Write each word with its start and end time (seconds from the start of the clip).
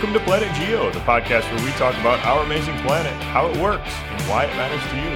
Welcome 0.00 0.18
to 0.18 0.24
Planet 0.24 0.54
Geo, 0.54 0.90
the 0.92 1.00
podcast 1.00 1.54
where 1.54 1.62
we 1.62 1.70
talk 1.72 1.94
about 2.00 2.24
our 2.24 2.42
amazing 2.42 2.74
planet, 2.78 3.12
how 3.24 3.48
it 3.48 3.56
works, 3.58 3.92
and 4.06 4.22
why 4.30 4.44
it 4.46 4.56
matters 4.56 4.80
to 4.88 4.96
you. 4.96 5.10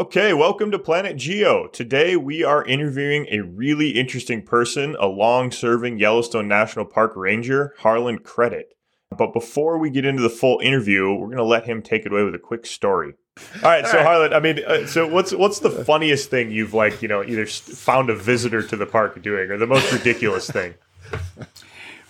Okay, 0.00 0.32
welcome 0.32 0.70
to 0.70 0.78
Planet 0.78 1.16
Geo. 1.16 1.66
Today 1.66 2.14
we 2.14 2.44
are 2.44 2.64
interviewing 2.66 3.26
a 3.32 3.40
really 3.40 3.98
interesting 3.98 4.42
person, 4.42 4.94
a 5.00 5.08
long 5.08 5.50
serving 5.50 5.98
Yellowstone 5.98 6.46
National 6.46 6.84
Park 6.84 7.14
Ranger, 7.16 7.74
Harlan 7.78 8.20
Kredit. 8.20 8.66
But 9.10 9.32
before 9.32 9.76
we 9.76 9.90
get 9.90 10.04
into 10.04 10.22
the 10.22 10.30
full 10.30 10.60
interview, 10.60 11.12
we're 11.12 11.26
going 11.26 11.38
to 11.38 11.42
let 11.42 11.66
him 11.66 11.82
take 11.82 12.06
it 12.06 12.12
away 12.12 12.22
with 12.22 12.36
a 12.36 12.38
quick 12.38 12.64
story. 12.64 13.14
All 13.56 13.70
right, 13.70 13.86
so 13.86 14.02
Harlan, 14.02 14.32
I 14.32 14.40
mean, 14.40 14.60
uh, 14.66 14.86
so 14.86 15.06
what's 15.06 15.32
what's 15.32 15.60
the 15.60 15.70
funniest 15.70 16.30
thing 16.30 16.50
you've 16.50 16.74
like, 16.74 17.02
you 17.02 17.08
know, 17.08 17.24
either 17.24 17.46
found 17.46 18.10
a 18.10 18.14
visitor 18.14 18.62
to 18.62 18.76
the 18.76 18.86
park 18.86 19.20
doing, 19.22 19.50
or 19.50 19.56
the 19.56 19.66
most 19.66 19.92
ridiculous 19.92 20.50
thing? 20.50 20.74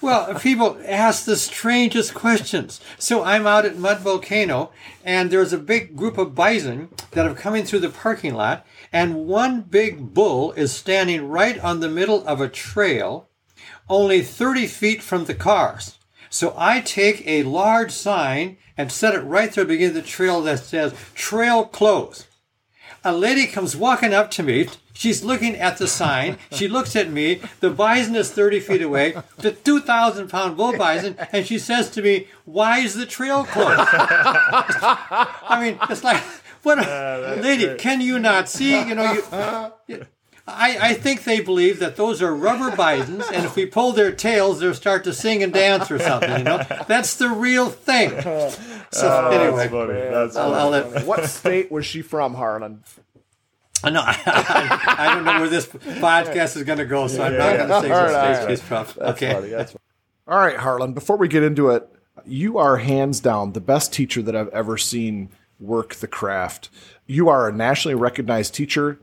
Well, 0.00 0.38
people 0.38 0.78
ask 0.86 1.24
the 1.24 1.36
strangest 1.36 2.14
questions. 2.14 2.80
So 2.98 3.24
I'm 3.24 3.48
out 3.48 3.64
at 3.64 3.78
Mud 3.78 3.98
Volcano, 3.98 4.70
and 5.04 5.28
there's 5.28 5.52
a 5.52 5.58
big 5.58 5.96
group 5.96 6.18
of 6.18 6.36
bison 6.36 6.90
that 7.12 7.26
are 7.26 7.34
coming 7.34 7.64
through 7.64 7.80
the 7.80 7.88
parking 7.88 8.34
lot, 8.34 8.64
and 8.92 9.26
one 9.26 9.62
big 9.62 10.14
bull 10.14 10.52
is 10.52 10.72
standing 10.72 11.26
right 11.26 11.58
on 11.58 11.80
the 11.80 11.88
middle 11.88 12.24
of 12.28 12.40
a 12.40 12.48
trail, 12.48 13.28
only 13.88 14.22
30 14.22 14.68
feet 14.68 15.02
from 15.02 15.24
the 15.24 15.34
cars. 15.34 15.97
So 16.30 16.54
I 16.56 16.80
take 16.80 17.26
a 17.26 17.42
large 17.42 17.92
sign 17.92 18.58
and 18.76 18.92
set 18.92 19.14
it 19.14 19.20
right 19.20 19.52
there 19.52 19.62
at 19.62 19.68
the 19.68 19.74
beginning 19.74 19.96
of 19.96 20.02
the 20.02 20.08
trail 20.08 20.40
that 20.42 20.60
says 20.60 20.94
trail 21.14 21.64
closed. 21.64 22.26
A 23.04 23.12
lady 23.12 23.46
comes 23.46 23.76
walking 23.76 24.12
up 24.12 24.30
to 24.32 24.42
me. 24.42 24.68
She's 24.92 25.22
looking 25.22 25.54
at 25.54 25.78
the 25.78 25.86
sign. 25.86 26.38
She 26.50 26.66
looks 26.66 26.96
at 26.96 27.10
me. 27.10 27.40
The 27.60 27.70
bison 27.70 28.16
is 28.16 28.32
30 28.32 28.60
feet 28.60 28.82
away, 28.82 29.16
the 29.36 29.52
2,000 29.52 30.28
pound 30.28 30.56
bull 30.56 30.76
bison, 30.76 31.16
and 31.32 31.46
she 31.46 31.58
says 31.58 31.88
to 31.90 32.02
me, 32.02 32.26
Why 32.44 32.80
is 32.80 32.94
the 32.94 33.06
trail 33.06 33.44
closed? 33.44 33.78
I 33.78 35.58
mean, 35.60 35.78
it's 35.88 36.02
like, 36.02 36.20
what 36.64 36.80
a 36.80 37.36
ah, 37.38 37.40
lady, 37.40 37.66
great. 37.66 37.78
can 37.78 38.00
you 38.00 38.18
not 38.18 38.48
see? 38.48 38.76
You 38.82 38.94
know, 38.96 39.12
you, 39.86 40.06
I, 40.48 40.78
I 40.80 40.94
think 40.94 41.24
they 41.24 41.40
believe 41.40 41.78
that 41.80 41.96
those 41.96 42.22
are 42.22 42.34
rubber 42.34 42.74
bisons, 42.74 43.26
and 43.32 43.44
if 43.44 43.54
we 43.54 43.66
pull 43.66 43.92
their 43.92 44.12
tails, 44.12 44.60
they'll 44.60 44.74
start 44.74 45.04
to 45.04 45.12
sing 45.12 45.42
and 45.42 45.52
dance 45.52 45.90
or 45.90 45.98
something. 45.98 46.38
You 46.38 46.44
know, 46.44 46.62
that's 46.86 47.16
the 47.16 47.28
real 47.28 47.68
thing. 47.68 48.10
So 48.20 48.52
oh, 49.02 49.30
anyway, 49.30 49.56
that's 49.56 49.70
funny. 49.70 49.92
That's 49.92 50.36
I'll, 50.36 50.54
I'll 50.54 50.70
let, 50.70 51.04
what 51.04 51.24
state 51.26 51.70
was 51.70 51.84
she 51.84 52.02
from, 52.02 52.34
Harlan? 52.34 52.82
No, 53.84 54.00
I, 54.00 54.20
I, 54.26 54.94
I, 54.98 55.14
don't 55.14 55.24
know 55.24 55.40
where 55.40 55.48
this 55.48 55.66
podcast 55.66 56.56
is 56.56 56.64
going 56.64 56.78
to 56.78 56.86
go, 56.86 57.06
so 57.06 57.22
I'm 57.22 57.36
not 57.36 57.56
going 57.56 57.68
to 57.68 57.80
say 57.80 57.90
what 57.90 58.36
state 58.36 58.50
she's 58.50 58.62
from. 58.62 58.86
okay. 58.98 59.32
Funny, 59.32 59.50
funny. 59.50 59.68
All 60.26 60.38
right, 60.38 60.56
Harlan. 60.56 60.94
Before 60.94 61.16
we 61.16 61.28
get 61.28 61.42
into 61.42 61.70
it, 61.70 61.88
you 62.26 62.58
are 62.58 62.78
hands 62.78 63.20
down 63.20 63.52
the 63.52 63.60
best 63.60 63.92
teacher 63.92 64.22
that 64.22 64.34
I've 64.34 64.48
ever 64.48 64.76
seen 64.76 65.30
work 65.60 65.96
the 65.96 66.08
craft. 66.08 66.70
You 67.06 67.28
are 67.28 67.48
a 67.48 67.52
nationally 67.52 67.94
recognized 67.94 68.54
teacher. 68.54 68.98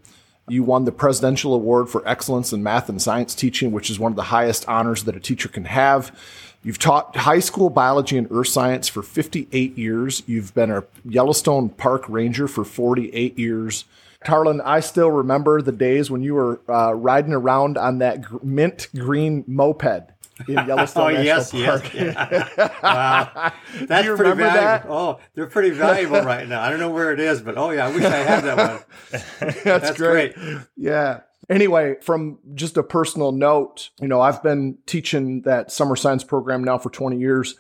You 0.48 0.64
won 0.64 0.86
the 0.86 0.92
Presidential 0.92 1.54
Award 1.54 1.90
for 1.90 2.08
Excellence 2.08 2.54
in 2.54 2.62
Math 2.62 2.88
and 2.88 3.02
Science 3.02 3.34
Teaching, 3.34 3.72
which 3.72 3.90
is 3.90 4.00
one 4.00 4.12
of 4.12 4.16
the 4.16 4.24
highest 4.24 4.68
honors 4.68 5.06
that 5.06 5.16
a 5.16 5.20
teacher 5.20 5.50
can 5.50 5.66
have. 5.66 6.16
You've 6.64 6.80
taught 6.80 7.16
high 7.16 7.40
school 7.40 7.70
biology 7.70 8.18
and 8.18 8.28
earth 8.32 8.48
science 8.48 8.88
for 8.88 9.04
58 9.04 9.78
years. 9.78 10.24
You've 10.26 10.54
been 10.54 10.72
a 10.72 10.84
Yellowstone 11.04 11.70
Park 11.70 12.08
Ranger 12.10 12.48
for 12.48 12.64
48 12.64 13.38
years. 13.38 13.86
Harlan, 14.24 14.62
I 14.62 14.80
still 14.80 15.12
remember 15.12 15.62
the 15.62 15.72
days 15.72 16.10
when 16.10 16.24
you 16.24 16.34
were 16.34 16.60
uh, 16.68 16.94
riding 16.94 17.34
around 17.34 17.78
on 17.78 18.00
that 18.00 18.44
mint 18.44 18.88
green 18.96 19.44
moped 19.48 20.12
in 20.48 20.56
Yellowstone 20.56 21.16
oh, 21.16 21.24
National 21.24 21.62
yes, 21.62 21.82
Park. 21.82 21.94
Yes, 21.94 22.54
yeah. 22.58 22.70
wow. 22.84 23.54
That's 23.86 24.08
pretty 24.08 24.34
valuable. 24.34 24.40
That? 24.42 24.86
Oh, 24.90 25.20
they're 25.34 25.48
pretty 25.48 25.70
valuable 25.70 26.22
right 26.22 26.48
now. 26.48 26.62
I 26.62 26.70
don't 26.70 26.80
know 26.80 26.92
where 26.92 27.14
it 27.14 27.20
is, 27.20 27.42
but 27.42 27.58
oh 27.58 27.72
yeah, 27.72 27.88
I 27.88 27.96
wish 27.96 28.04
I 28.04 28.18
had 28.18 28.44
that 28.44 28.58
one. 28.58 28.84
That's, 29.40 29.64
That's 29.64 29.98
great. 29.98 30.36
great. 30.36 30.58
Yeah. 30.76 31.22
Anyway, 31.50 31.96
from 32.02 32.40
just 32.54 32.76
a 32.76 32.84
personal 32.84 33.32
note, 33.32 33.92
you 34.02 34.08
know, 34.08 34.20
I've 34.20 34.42
been 34.42 34.78
teaching 34.86 35.42
that 35.44 35.72
summer 35.72 35.96
science 35.96 36.24
program 36.24 36.64
now 36.64 36.80
for 36.80 36.90
20 36.90 37.18
years. 37.18 37.56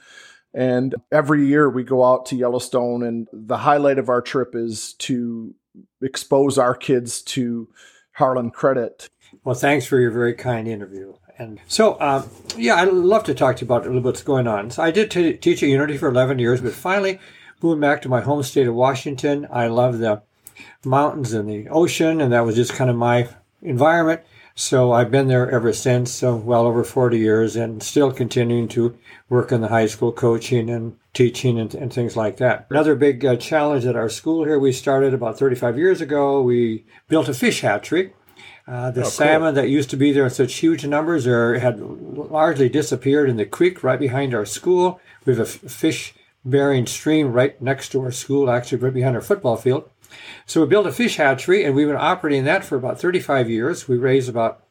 And 0.53 0.95
every 1.11 1.45
year 1.45 1.69
we 1.69 1.83
go 1.83 2.03
out 2.03 2.27
to 2.27 2.35
Yellowstone, 2.35 3.03
and 3.03 3.27
the 3.33 3.57
highlight 3.57 3.99
of 3.99 4.07
our 4.07 4.21
trip 4.21 4.55
is 4.55 4.93
to 4.99 5.53
expose 6.01 6.57
our 6.57 6.73
kids 6.73 7.21
to 7.23 7.67
Harlan 8.13 8.51
Kredit. 8.51 9.09
Well, 9.43 9.53
thanks 9.53 9.85
for 9.85 9.99
your 9.99 10.11
very 10.11 10.33
kind 10.33 10.67
interview. 10.67 11.13
And 11.37 11.59
so, 11.67 11.99
um, 11.99 12.29
yeah, 12.57 12.75
I'd 12.75 12.91
love 12.91 13.23
to 13.25 13.33
talk 13.33 13.57
to 13.57 13.61
you 13.61 13.67
about 13.67 13.83
a 13.83 13.87
little 13.87 14.01
bit 14.01 14.05
what's 14.05 14.23
going 14.23 14.47
on. 14.47 14.71
So 14.71 14.83
I 14.83 14.91
did 14.91 15.11
t- 15.11 15.33
teach 15.33 15.61
at 15.63 15.69
Unity 15.69 15.97
for 15.97 16.07
11 16.07 16.39
years, 16.39 16.61
but 16.61 16.73
finally 16.73 17.19
moving 17.61 17.81
back 17.81 18.01
to 18.01 18.09
my 18.09 18.21
home 18.21 18.43
state 18.43 18.67
of 18.67 18.75
Washington. 18.75 19.47
I 19.51 19.67
love 19.67 19.99
the 19.99 20.21
mountains 20.83 21.33
and 21.33 21.49
the 21.49 21.67
ocean, 21.69 22.21
and 22.21 22.31
that 22.31 22.45
was 22.45 22.55
just 22.55 22.73
kind 22.73 22.89
of 22.89 22.95
my 22.95 23.27
environment. 23.61 24.21
So 24.57 24.93
I've 24.93 25.11
been 25.11 25.27
there 25.27 25.51
ever 25.51 25.73
since, 25.73 26.11
so 26.11 26.33
well 26.35 26.65
over 26.65 26.85
40 26.85 27.17
years, 27.17 27.57
and 27.57 27.83
still 27.83 28.11
continuing 28.13 28.69
to 28.69 28.97
work 29.27 29.51
in 29.51 29.59
the 29.59 29.67
high 29.67 29.87
school 29.87 30.13
coaching 30.13 30.69
and 30.69 30.97
teaching 31.13 31.59
and, 31.59 31.73
and 31.75 31.91
things 31.91 32.15
like 32.15 32.37
that. 32.37 32.67
Another 32.69 32.95
big 32.95 33.25
uh, 33.25 33.35
challenge 33.35 33.85
at 33.85 33.97
our 33.97 34.07
school 34.07 34.45
here, 34.45 34.57
we 34.57 34.71
started 34.71 35.13
about 35.13 35.37
35 35.37 35.77
years 35.77 35.99
ago. 35.99 36.41
We 36.41 36.85
built 37.09 37.27
a 37.27 37.33
fish 37.33 37.61
hatchery 37.61 38.13
uh, 38.67 38.89
the 38.91 39.01
oh, 39.01 39.09
salmon 39.09 39.53
cool. 39.53 39.61
that 39.61 39.69
used 39.69 39.91
to 39.91 39.97
be 39.97 40.11
there 40.11 40.23
in 40.23 40.29
such 40.31 40.55
huge 40.55 40.85
numbers 40.85 41.27
are, 41.27 41.59
had 41.59 41.79
largely 41.79 42.67
disappeared 42.67 43.29
in 43.29 43.37
the 43.37 43.45
creek 43.45 43.83
right 43.83 43.99
behind 43.99 44.33
our 44.33 44.45
school. 44.45 44.99
We 45.23 45.33
have 45.35 45.39
a 45.39 45.49
f- 45.49 45.71
fish 45.71 46.15
bearing 46.43 46.87
stream 46.87 47.31
right 47.31 47.59
next 47.61 47.89
to 47.89 48.01
our 48.01 48.11
school, 48.11 48.49
actually 48.49 48.79
right 48.79 48.93
behind 48.93 49.15
our 49.15 49.21
football 49.21 49.55
field. 49.55 49.89
So 50.47 50.61
we 50.61 50.67
built 50.67 50.87
a 50.87 50.91
fish 50.91 51.17
hatchery 51.17 51.63
and 51.63 51.75
we've 51.75 51.87
been 51.87 51.95
operating 51.95 52.45
that 52.45 52.63
for 52.63 52.75
about 52.75 52.99
35 52.99 53.49
years. 53.49 53.87
We 53.87 53.97
raised 53.97 54.29
about, 54.29 54.63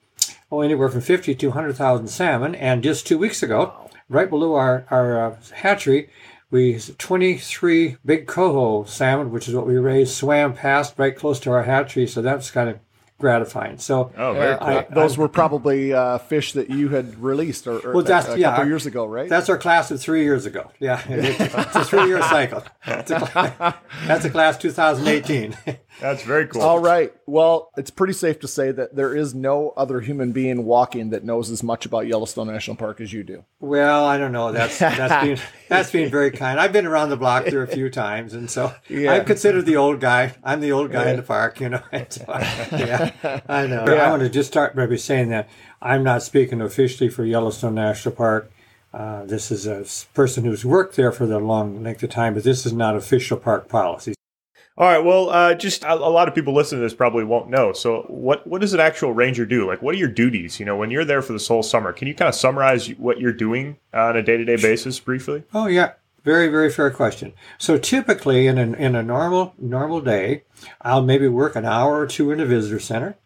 oh, 0.50 0.60
anywhere 0.60 0.88
from 0.88 1.00
50 1.00 1.34
to 1.34 1.46
100,000 1.48 2.08
salmon. 2.08 2.54
And 2.56 2.82
just 2.82 3.06
two 3.06 3.18
weeks 3.18 3.42
ago, 3.42 3.74
right 4.08 4.30
below 4.30 4.54
our, 4.54 4.86
our 4.90 5.26
uh, 5.26 5.36
hatchery, 5.54 6.10
we 6.50 6.78
23 6.78 7.96
big 8.04 8.26
coho 8.26 8.84
salmon, 8.84 9.30
which 9.30 9.48
is 9.48 9.54
what 9.54 9.66
we 9.66 9.76
raised, 9.76 10.14
swam 10.14 10.54
past 10.54 10.94
right 10.96 11.16
close 11.16 11.40
to 11.40 11.50
our 11.50 11.64
hatchery. 11.64 12.06
So 12.06 12.22
that's 12.22 12.50
kind 12.50 12.70
of 12.70 12.78
gratifying. 13.18 13.78
So, 13.78 14.12
oh, 14.16 14.32
very 14.34 14.58
cool. 14.58 14.66
I, 14.66 14.86
those 14.90 15.16
I, 15.16 15.20
were 15.20 15.28
probably 15.28 15.92
uh, 15.92 16.18
fish 16.18 16.52
that 16.52 16.70
you 16.70 16.88
had 16.88 17.18
released 17.22 17.66
or, 17.66 17.78
or 17.78 17.92
well, 17.94 18.04
that's, 18.04 18.28
a, 18.28 18.32
a 18.32 18.38
yeah, 18.38 18.50
couple 18.50 18.66
years 18.66 18.86
ago, 18.86 19.06
right? 19.06 19.28
That's 19.28 19.48
our 19.48 19.58
class 19.58 19.90
of 19.90 20.00
three 20.00 20.24
years 20.24 20.46
ago. 20.46 20.70
Yeah, 20.80 21.02
it's 21.08 21.76
a 21.76 21.84
three-year 21.84 22.22
cycle. 22.22 22.64
A, 22.86 23.74
that's 24.06 24.24
a 24.24 24.30
class 24.30 24.58
2018. 24.58 25.56
That's 26.00 26.22
very 26.22 26.46
cool. 26.46 26.62
All 26.62 26.78
right. 26.78 27.12
Well, 27.26 27.70
it's 27.76 27.90
pretty 27.90 28.14
safe 28.14 28.40
to 28.40 28.48
say 28.48 28.72
that 28.72 28.96
there 28.96 29.14
is 29.14 29.34
no 29.34 29.72
other 29.76 30.00
human 30.00 30.32
being 30.32 30.64
walking 30.64 31.10
that 31.10 31.24
knows 31.24 31.50
as 31.50 31.62
much 31.62 31.86
about 31.86 32.06
Yellowstone 32.06 32.48
National 32.48 32.76
Park 32.76 33.00
as 33.00 33.12
you 33.12 33.22
do. 33.22 33.44
Well, 33.60 34.04
I 34.04 34.18
don't 34.18 34.32
know. 34.32 34.52
That's 34.52 34.78
that's 34.78 35.24
being 35.24 35.38
that's 35.68 35.90
being 35.90 36.10
very 36.10 36.30
kind. 36.30 36.58
I've 36.58 36.72
been 36.72 36.86
around 36.86 37.10
the 37.10 37.16
block 37.16 37.46
there 37.46 37.62
a 37.62 37.68
few 37.68 37.90
times, 37.90 38.34
and 38.34 38.50
so 38.50 38.74
yeah. 38.88 39.12
I'm 39.12 39.24
considered 39.24 39.66
the 39.66 39.76
old 39.76 40.00
guy. 40.00 40.34
I'm 40.42 40.60
the 40.60 40.72
old 40.72 40.90
guy 40.90 41.04
yeah. 41.04 41.10
in 41.10 41.16
the 41.16 41.22
park, 41.22 41.60
you 41.60 41.68
know. 41.68 41.82
So, 42.10 42.24
yeah, 42.72 43.40
I 43.48 43.66
know. 43.66 43.84
Yeah. 43.86 44.06
I 44.06 44.10
want 44.10 44.22
to 44.22 44.28
just 44.28 44.50
start 44.50 44.76
by 44.76 44.94
saying 44.96 45.30
that 45.30 45.48
I'm 45.80 46.02
not 46.02 46.22
speaking 46.22 46.60
officially 46.60 47.08
for 47.08 47.24
Yellowstone 47.24 47.74
National 47.74 48.14
Park. 48.14 48.50
Uh, 48.92 49.24
this 49.24 49.50
is 49.50 49.66
a 49.66 49.84
person 50.12 50.44
who's 50.44 50.64
worked 50.64 50.96
there 50.96 51.10
for 51.10 51.26
the 51.26 51.38
long 51.38 51.82
length 51.82 52.02
of 52.02 52.10
time, 52.10 52.34
but 52.34 52.44
this 52.44 52.64
is 52.64 52.72
not 52.72 52.94
official 52.94 53.36
park 53.36 53.68
policy. 53.68 54.14
All 54.76 54.88
right. 54.88 54.98
Well, 54.98 55.30
uh, 55.30 55.54
just 55.54 55.84
a, 55.84 55.94
a, 55.94 56.10
lot 56.10 56.26
of 56.26 56.34
people 56.34 56.52
listening 56.52 56.80
to 56.80 56.86
this 56.86 56.94
probably 56.94 57.22
won't 57.22 57.48
know. 57.48 57.72
So, 57.72 58.02
what 58.08 58.44
what 58.44 58.60
does 58.60 58.74
an 58.74 58.80
actual 58.80 59.12
ranger 59.12 59.46
do? 59.46 59.68
Like, 59.68 59.82
what 59.82 59.94
are 59.94 59.98
your 59.98 60.08
duties? 60.08 60.58
You 60.58 60.66
know, 60.66 60.76
when 60.76 60.90
you're 60.90 61.04
there 61.04 61.22
for 61.22 61.32
this 61.32 61.46
whole 61.46 61.62
summer, 61.62 61.92
can 61.92 62.08
you 62.08 62.14
kind 62.14 62.28
of 62.28 62.34
summarize 62.34 62.88
what 62.88 63.20
you're 63.20 63.32
doing 63.32 63.76
on 63.92 64.16
a 64.16 64.22
day 64.22 64.36
to 64.36 64.44
day 64.44 64.56
basis 64.56 64.98
briefly? 64.98 65.44
Oh 65.54 65.68
yeah, 65.68 65.92
very 66.24 66.48
very 66.48 66.70
fair 66.70 66.90
question. 66.90 67.34
So 67.56 67.78
typically 67.78 68.48
in 68.48 68.58
a, 68.58 68.72
in 68.72 68.96
a 68.96 69.02
normal 69.02 69.54
normal 69.58 70.00
day, 70.00 70.42
I'll 70.80 71.02
maybe 71.02 71.28
work 71.28 71.54
an 71.54 71.64
hour 71.64 71.96
or 71.96 72.08
two 72.08 72.32
in 72.32 72.40
a 72.40 72.46
visitor 72.46 72.80
center. 72.80 73.16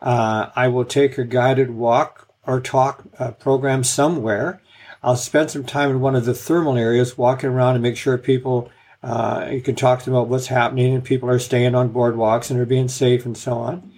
Uh, 0.00 0.48
I 0.56 0.68
will 0.68 0.86
take 0.86 1.18
a 1.18 1.24
guided 1.24 1.72
walk 1.72 2.26
or 2.46 2.58
talk 2.58 3.04
uh, 3.18 3.32
program 3.32 3.84
somewhere. 3.84 4.62
I'll 5.02 5.16
spend 5.16 5.50
some 5.50 5.64
time 5.64 5.90
in 5.90 6.00
one 6.00 6.16
of 6.16 6.24
the 6.24 6.34
thermal 6.34 6.78
areas, 6.78 7.18
walking 7.18 7.50
around 7.50 7.74
and 7.74 7.82
make 7.82 7.98
sure 7.98 8.16
people 8.16 8.70
uh, 9.02 9.48
you 9.50 9.60
can 9.60 9.74
talk 9.74 10.00
to 10.00 10.04
them 10.06 10.14
about 10.14 10.28
what's 10.28 10.48
happening, 10.48 10.94
and 10.94 11.04
people 11.04 11.30
are 11.30 11.38
staying 11.38 11.74
on 11.74 11.92
boardwalks 11.92 12.50
and 12.50 12.60
are 12.60 12.66
being 12.66 12.88
safe 12.88 13.24
and 13.24 13.36
so 13.36 13.54
on. 13.54 13.92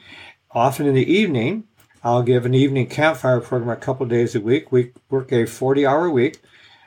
Often 0.52 0.86
in 0.86 0.94
the 0.94 1.10
evening, 1.12 1.64
I'll 2.04 2.22
give 2.22 2.44
an 2.46 2.54
evening 2.54 2.88
campfire 2.88 3.40
program 3.40 3.70
a 3.70 3.76
couple 3.76 4.06
days 4.06 4.34
a 4.34 4.40
week. 4.40 4.70
We 4.70 4.92
work 5.08 5.32
a 5.32 5.46
40 5.46 5.86
hour 5.86 6.10
week. 6.10 6.40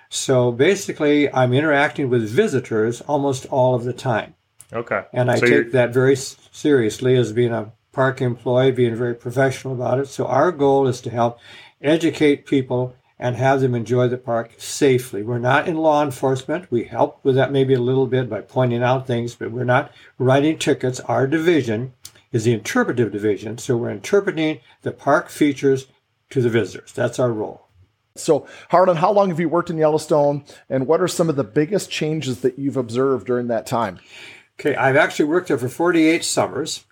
So 0.09 0.51
basically, 0.51 1.31
I'm 1.33 1.53
interacting 1.53 2.09
with 2.09 2.29
visitors 2.29 3.01
almost 3.01 3.45
all 3.47 3.75
of 3.75 3.83
the 3.83 3.93
time. 3.93 4.35
Okay. 4.71 5.03
And 5.13 5.31
I 5.31 5.35
so 5.35 5.41
take 5.41 5.49
you're... 5.49 5.69
that 5.71 5.93
very 5.93 6.15
seriously 6.15 7.15
as 7.15 7.33
being 7.33 7.53
a 7.53 7.71
park 7.91 8.21
employee, 8.21 8.71
being 8.71 8.95
very 8.95 9.15
professional 9.15 9.73
about 9.73 9.99
it. 9.99 10.07
So 10.07 10.25
our 10.25 10.51
goal 10.51 10.87
is 10.87 11.01
to 11.01 11.09
help 11.09 11.39
educate 11.81 12.45
people 12.45 12.95
and 13.17 13.35
have 13.35 13.61
them 13.61 13.75
enjoy 13.75 14.07
the 14.07 14.17
park 14.17 14.51
safely. 14.57 15.23
We're 15.23 15.39
not 15.39 15.67
in 15.67 15.77
law 15.77 16.03
enforcement. 16.03 16.69
We 16.69 16.85
help 16.85 17.19
with 17.23 17.35
that 17.35 17.51
maybe 17.51 17.73
a 17.73 17.79
little 17.79 18.07
bit 18.07 18.29
by 18.29 18.41
pointing 18.41 18.83
out 18.83 19.07
things, 19.07 19.35
but 19.35 19.51
we're 19.51 19.63
not 19.63 19.91
writing 20.17 20.57
tickets. 20.57 20.99
Our 21.01 21.27
division 21.27 21.93
is 22.31 22.43
the 22.43 22.53
interpretive 22.53 23.11
division. 23.11 23.57
So 23.57 23.77
we're 23.77 23.91
interpreting 23.91 24.59
the 24.81 24.91
park 24.91 25.29
features 25.29 25.87
to 26.31 26.41
the 26.41 26.49
visitors. 26.49 26.91
That's 26.91 27.19
our 27.19 27.31
role. 27.31 27.65
So, 28.17 28.47
Harlan, 28.69 28.97
how 28.97 29.11
long 29.11 29.29
have 29.29 29.41
you 29.41 29.49
worked 29.49 29.69
in 29.69 29.77
Yellowstone, 29.77 30.45
and 30.69 30.87
what 30.87 31.01
are 31.01 31.07
some 31.07 31.27
of 31.27 31.35
the 31.35 31.43
biggest 31.43 31.91
changes 31.91 32.41
that 32.41 32.57
you've 32.57 32.77
observed 32.77 33.27
during 33.27 33.47
that 33.47 33.67
time? 33.67 33.99
Okay, 34.57 34.73
I've 34.73 34.95
actually 34.95 35.25
worked 35.25 35.49
there 35.49 35.57
for 35.57 35.67
48 35.67 36.23
summers, 36.23 36.85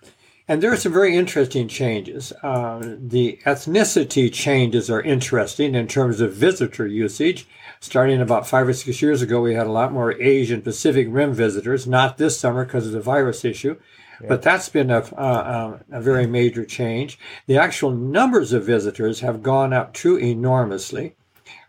and 0.46 0.62
there 0.62 0.72
are 0.72 0.76
some 0.76 0.92
very 0.92 1.16
interesting 1.16 1.68
changes. 1.68 2.32
Uh, 2.42 2.96
the 2.98 3.38
ethnicity 3.46 4.30
changes 4.32 4.90
are 4.90 5.00
interesting 5.00 5.74
in 5.74 5.88
terms 5.88 6.20
of 6.20 6.34
visitor 6.34 6.86
usage. 6.86 7.46
Starting 7.80 8.20
about 8.20 8.46
five 8.46 8.68
or 8.68 8.72
six 8.74 9.00
years 9.00 9.22
ago, 9.22 9.40
we 9.40 9.54
had 9.54 9.66
a 9.66 9.72
lot 9.72 9.92
more 9.92 10.20
Asian 10.20 10.60
Pacific 10.60 11.06
Rim 11.10 11.32
visitors, 11.32 11.86
not 11.86 12.18
this 12.18 12.38
summer 12.38 12.64
because 12.64 12.86
of 12.86 12.92
the 12.92 13.00
virus 13.00 13.44
issue. 13.44 13.76
Yeah. 14.20 14.28
But 14.28 14.42
that's 14.42 14.68
been 14.68 14.90
a, 14.90 14.98
uh, 14.98 15.78
a 15.90 16.00
very 16.00 16.26
major 16.26 16.64
change. 16.64 17.18
The 17.46 17.58
actual 17.58 17.90
numbers 17.90 18.52
of 18.52 18.64
visitors 18.64 19.20
have 19.20 19.42
gone 19.42 19.72
up 19.72 19.94
too 19.94 20.16
enormously. 20.16 21.16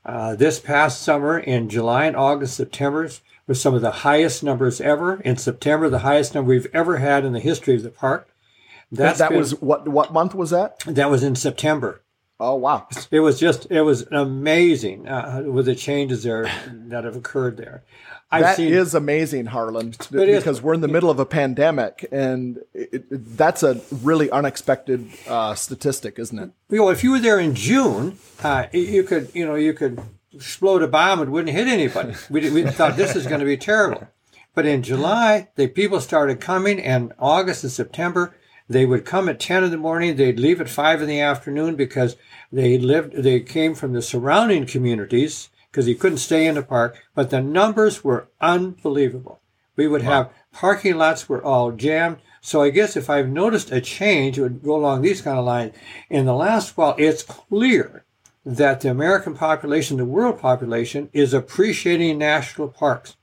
Uh, 0.06 0.36
this 0.36 0.60
past 0.60 1.01
summer, 1.01 1.39
in 1.39 1.69
July 1.69 2.06
and 2.06 2.16
August, 2.16 2.56
September, 2.56 3.10
was 3.48 3.62
some 3.62 3.74
of 3.74 3.81
the 3.81 3.92
highest 3.92 4.44
numbers 4.44 4.80
ever. 4.81 5.21
In 5.21 5.38
September, 5.38 5.89
the 5.89 6.00
highest 6.00 6.36
number 6.36 6.50
we've 6.50 6.68
ever 6.74 6.98
had 6.98 7.25
in 7.25 7.33
the 7.33 7.39
history 7.39 7.75
of 7.75 7.83
the 7.83 7.89
park. 7.89 8.28
That's 8.91 9.19
that 9.19 9.29
been, 9.29 9.39
was 9.39 9.59
what 9.61 9.87
what 9.87 10.13
month 10.13 10.35
was 10.35 10.51
that? 10.51 10.79
That 10.85 11.09
was 11.09 11.23
in 11.23 11.35
September. 11.35 12.01
Oh 12.39 12.55
wow! 12.55 12.87
It 13.11 13.21
was 13.21 13.39
just 13.39 13.71
it 13.71 13.81
was 13.81 14.05
amazing 14.11 15.07
uh, 15.07 15.43
with 15.45 15.67
the 15.67 15.75
changes 15.75 16.23
there 16.23 16.51
that 16.67 17.05
have 17.05 17.15
occurred 17.15 17.55
there. 17.55 17.83
I've 18.29 18.41
that 18.41 18.57
seen, 18.57 18.73
is 18.73 18.93
amazing, 18.93 19.45
Harlan, 19.45 19.93
because 20.11 20.61
we're 20.61 20.73
in 20.73 20.81
the 20.81 20.89
middle 20.89 21.09
of 21.09 21.19
a 21.19 21.25
pandemic, 21.25 22.05
and 22.11 22.57
it, 22.73 22.89
it, 22.93 23.37
that's 23.37 23.63
a 23.63 23.79
really 23.89 24.29
unexpected 24.31 25.07
uh, 25.27 25.55
statistic, 25.55 26.19
isn't 26.19 26.37
it? 26.37 26.49
You 26.69 26.79
know, 26.79 26.89
if 26.89 27.03
you 27.03 27.11
were 27.11 27.19
there 27.19 27.39
in 27.39 27.55
June, 27.55 28.17
uh, 28.43 28.65
you 28.73 29.03
could 29.03 29.31
you 29.33 29.45
know 29.45 29.55
you 29.55 29.73
could 29.73 30.01
explode 30.33 30.81
a 30.81 30.87
bomb 30.87 31.21
and 31.21 31.31
wouldn't 31.31 31.55
hit 31.55 31.67
anybody. 31.67 32.15
We, 32.29 32.49
we 32.49 32.63
thought 32.63 32.97
this 32.97 33.15
is 33.15 33.27
going 33.27 33.39
to 33.39 33.45
be 33.45 33.55
terrible, 33.55 34.09
but 34.53 34.65
in 34.65 34.83
July, 34.83 35.47
the 35.55 35.67
people 35.67 36.01
started 36.01 36.41
coming, 36.41 36.81
and 36.81 37.13
August 37.17 37.63
and 37.63 37.71
September 37.71 38.35
they 38.67 38.85
would 38.85 39.06
come 39.06 39.29
at 39.29 39.39
10 39.39 39.63
in 39.63 39.71
the 39.71 39.77
morning. 39.77 40.15
They'd 40.15 40.39
leave 40.39 40.59
at 40.59 40.69
5 40.69 41.01
in 41.01 41.07
the 41.07 41.21
afternoon 41.21 41.75
because 41.75 42.15
they 42.51 42.77
lived, 42.77 43.13
they 43.13 43.39
came 43.41 43.75
from 43.75 43.94
the 43.94 44.01
surrounding 44.01 44.65
communities 44.65 45.50
because 45.71 45.85
he 45.85 45.95
couldn't 45.95 46.17
stay 46.19 46.47
in 46.47 46.56
the 46.56 46.63
park. 46.63 47.03
But 47.13 47.29
the 47.29 47.41
numbers 47.41 48.03
were 48.03 48.27
unbelievable. 48.41 49.41
We 49.75 49.88
would 49.88 50.03
wow. 50.03 50.12
have 50.12 50.31
parking 50.51 50.97
lots 50.97 51.27
were 51.27 51.44
all 51.44 51.71
jammed. 51.71 52.17
So 52.41 52.62
I 52.62 52.69
guess 52.69 52.95
if 52.95 53.09
I've 53.09 53.29
noticed 53.29 53.71
a 53.71 53.81
change, 53.81 54.38
it 54.38 54.41
would 54.41 54.63
go 54.63 54.75
along 54.75 55.01
these 55.01 55.21
kind 55.21 55.38
of 55.38 55.45
lines. 55.45 55.75
In 56.09 56.25
the 56.25 56.33
last 56.33 56.77
while, 56.77 56.95
it's 56.97 57.23
clear 57.23 58.06
that 58.45 58.81
the 58.81 58.91
American 58.91 59.35
population, 59.35 59.97
the 59.97 60.06
world 60.06 60.39
population, 60.39 61.09
is 61.11 61.33
appreciating 61.33 62.19
national 62.19 62.68
parks. 62.69 63.18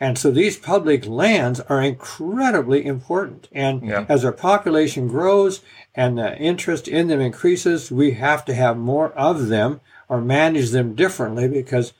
And 0.00 0.16
so 0.16 0.30
these 0.30 0.56
public 0.56 1.06
lands 1.06 1.60
are 1.60 1.82
incredibly 1.82 2.84
important. 2.84 3.48
And 3.52 3.84
yeah. 3.84 4.06
as 4.08 4.24
our 4.24 4.32
population 4.32 5.08
grows 5.08 5.60
and 5.94 6.16
the 6.16 6.38
interest 6.38 6.86
in 6.86 7.08
them 7.08 7.20
increases, 7.20 7.90
we 7.90 8.12
have 8.12 8.44
to 8.44 8.54
have 8.54 8.76
more 8.76 9.12
of 9.12 9.48
them 9.48 9.80
or 10.08 10.20
manage 10.20 10.70
them 10.70 10.94
differently 10.94 11.48
because 11.48 11.92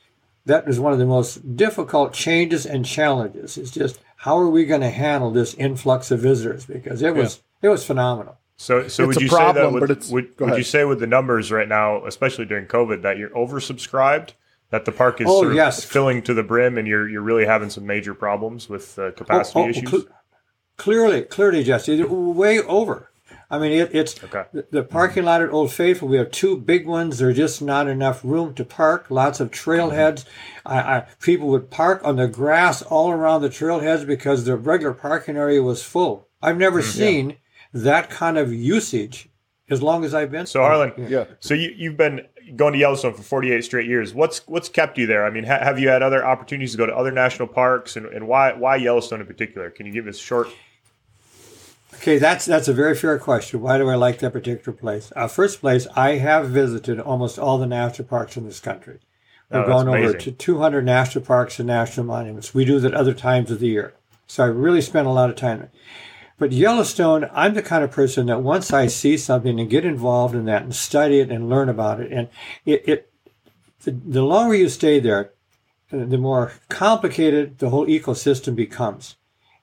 that 0.45 0.67
is 0.67 0.79
one 0.79 0.93
of 0.93 0.99
the 0.99 1.05
most 1.05 1.57
difficult 1.57 2.13
changes 2.13 2.65
and 2.65 2.85
challenges. 2.85 3.57
It's 3.57 3.71
just 3.71 3.99
how 4.17 4.37
are 4.37 4.49
we 4.49 4.65
going 4.65 4.81
to 4.81 4.89
handle 4.89 5.31
this 5.31 5.53
influx 5.53 6.09
of 6.11 6.21
visitors? 6.21 6.65
Because 6.65 7.01
it 7.01 7.15
was 7.15 7.41
yeah. 7.61 7.67
it 7.67 7.71
was 7.71 7.85
phenomenal. 7.85 8.37
So, 8.57 8.89
so 8.89 9.03
it's 9.03 9.15
would 9.15 9.23
you 9.23 9.29
problem, 9.29 9.55
say 9.55 9.61
that 9.61 9.87
with, 9.87 10.11
would, 10.11 10.39
would 10.39 10.57
you 10.57 10.63
say 10.63 10.83
with 10.83 10.99
the 10.99 11.07
numbers 11.07 11.49
right 11.49 11.67
now, 11.67 12.05
especially 12.05 12.43
during 12.43 12.65
COVID, 12.65 13.03
that 13.03 13.17
you're 13.17 13.29
oversubscribed? 13.29 14.31
That 14.71 14.85
the 14.85 14.91
park 14.91 15.19
is 15.21 15.27
oh, 15.29 15.41
sort 15.41 15.51
of 15.51 15.55
yes. 15.55 15.83
filling 15.83 16.21
to 16.23 16.33
the 16.33 16.43
brim, 16.43 16.77
and 16.77 16.87
you're 16.87 17.07
you're 17.09 17.21
really 17.21 17.45
having 17.45 17.69
some 17.69 17.85
major 17.85 18.13
problems 18.13 18.69
with 18.69 18.97
uh, 18.99 19.11
capacity 19.11 19.59
oh, 19.59 19.63
oh, 19.63 19.69
issues. 19.69 19.89
Cl- 19.89 20.05
clearly, 20.77 21.21
clearly, 21.23 21.63
Jesse, 21.63 22.03
way 22.03 22.59
over. 22.61 23.09
I 23.51 23.57
mean, 23.57 23.71
it, 23.71 23.95
it's 23.95 24.23
okay. 24.23 24.43
the, 24.53 24.67
the 24.69 24.83
parking 24.83 25.25
lot 25.25 25.41
at 25.41 25.49
Old 25.49 25.71
Faithful. 25.71 26.07
We 26.07 26.17
have 26.17 26.29
two 26.29 26.55
big 26.55 26.85
ones. 26.85 27.17
There's 27.17 27.35
just 27.35 27.61
not 27.61 27.87
enough 27.87 28.23
room 28.23 28.53
to 28.55 28.63
park. 28.63 29.07
Lots 29.09 29.39
of 29.39 29.49
trailheads. 29.49 30.25
I, 30.65 30.79
I, 30.79 30.99
people 31.19 31.47
would 31.47 31.71
park 31.71 32.01
on 32.03 32.17
the 32.17 32.27
grass 32.27 32.83
all 32.83 33.09
around 33.09 33.41
the 33.41 33.49
trailheads 33.49 34.05
because 34.05 34.45
the 34.45 34.55
regular 34.55 34.93
parking 34.93 35.35
area 35.35 35.63
was 35.63 35.81
full. 35.81 36.27
I've 36.43 36.57
never 36.57 36.81
mm-hmm. 36.81 36.91
seen 36.91 37.37
that 37.73 38.11
kind 38.11 38.37
of 38.37 38.53
usage 38.53 39.29
as 39.69 39.81
long 39.81 40.03
as 40.03 40.13
I've 40.13 40.31
been. 40.31 40.45
So, 40.45 40.61
Harlan, 40.61 40.93
yeah. 40.97 41.25
So 41.39 41.55
you, 41.55 41.73
you've 41.75 41.97
been 41.97 42.27
going 42.55 42.73
to 42.73 42.79
Yellowstone 42.79 43.13
for 43.13 43.23
48 43.23 43.63
straight 43.63 43.87
years. 43.87 44.13
What's 44.13 44.47
what's 44.47 44.69
kept 44.69 44.97
you 44.97 45.05
there? 45.05 45.25
I 45.25 45.29
mean, 45.29 45.43
ha- 45.43 45.63
have 45.63 45.79
you 45.79 45.89
had 45.89 46.01
other 46.01 46.25
opportunities 46.25 46.71
to 46.71 46.77
go 46.77 46.85
to 46.85 46.95
other 46.95 47.11
national 47.11 47.47
parks, 47.47 47.95
and, 47.95 48.05
and 48.07 48.27
why 48.27 48.53
why 48.53 48.75
Yellowstone 48.75 49.21
in 49.21 49.27
particular? 49.27 49.69
Can 49.69 49.85
you 49.85 49.93
give 49.93 50.07
us 50.07 50.17
short? 50.17 50.49
Okay, 51.95 52.17
that's 52.17 52.45
that's 52.45 52.67
a 52.67 52.73
very 52.73 52.95
fair 52.95 53.19
question. 53.19 53.61
Why 53.61 53.77
do 53.77 53.89
I 53.89 53.95
like 53.95 54.19
that 54.19 54.31
particular 54.31 54.77
place? 54.77 55.11
Uh, 55.15 55.27
first 55.27 55.59
place, 55.59 55.87
I 55.95 56.15
have 56.17 56.49
visited 56.49 56.99
almost 56.99 57.37
all 57.37 57.57
the 57.57 57.67
national 57.67 58.07
parks 58.07 58.37
in 58.37 58.45
this 58.45 58.59
country. 58.59 58.99
We've 59.51 59.63
oh, 59.63 59.67
gone 59.67 59.87
over 59.87 60.13
to 60.13 60.31
200 60.31 60.85
national 60.85 61.25
parks 61.25 61.59
and 61.59 61.67
national 61.67 62.05
monuments. 62.05 62.53
We 62.53 62.65
do 62.65 62.79
that 62.79 62.93
other 62.93 63.15
times 63.15 63.49
of 63.49 63.59
the 63.59 63.67
year. 63.67 63.95
So 64.27 64.43
I 64.43 64.47
really 64.47 64.81
spent 64.81 65.07
a 65.07 65.11
lot 65.11 65.31
of 65.31 65.35
time 65.35 65.59
there. 65.59 65.71
But 66.39 66.53
Yellowstone, 66.53 67.29
I'm 67.33 67.53
the 67.53 67.61
kind 67.61 67.83
of 67.83 67.91
person 67.91 68.27
that 68.27 68.41
once 68.41 68.71
I 68.71 68.87
see 68.87 69.17
something 69.17 69.59
and 69.59 69.69
get 69.69 69.83
involved 69.83 70.33
in 70.33 70.45
that 70.45 70.63
and 70.63 70.73
study 70.73 71.19
it 71.19 71.29
and 71.29 71.49
learn 71.49 71.67
about 71.67 71.99
it, 71.99 72.11
and 72.13 72.29
it, 72.65 72.87
it 72.87 73.11
the, 73.83 73.91
the 73.91 74.23
longer 74.23 74.55
you 74.55 74.69
stay 74.69 74.99
there, 74.99 75.33
the 75.91 76.17
more 76.17 76.53
complicated 76.69 77.59
the 77.59 77.69
whole 77.69 77.85
ecosystem 77.87 78.55
becomes. 78.55 79.17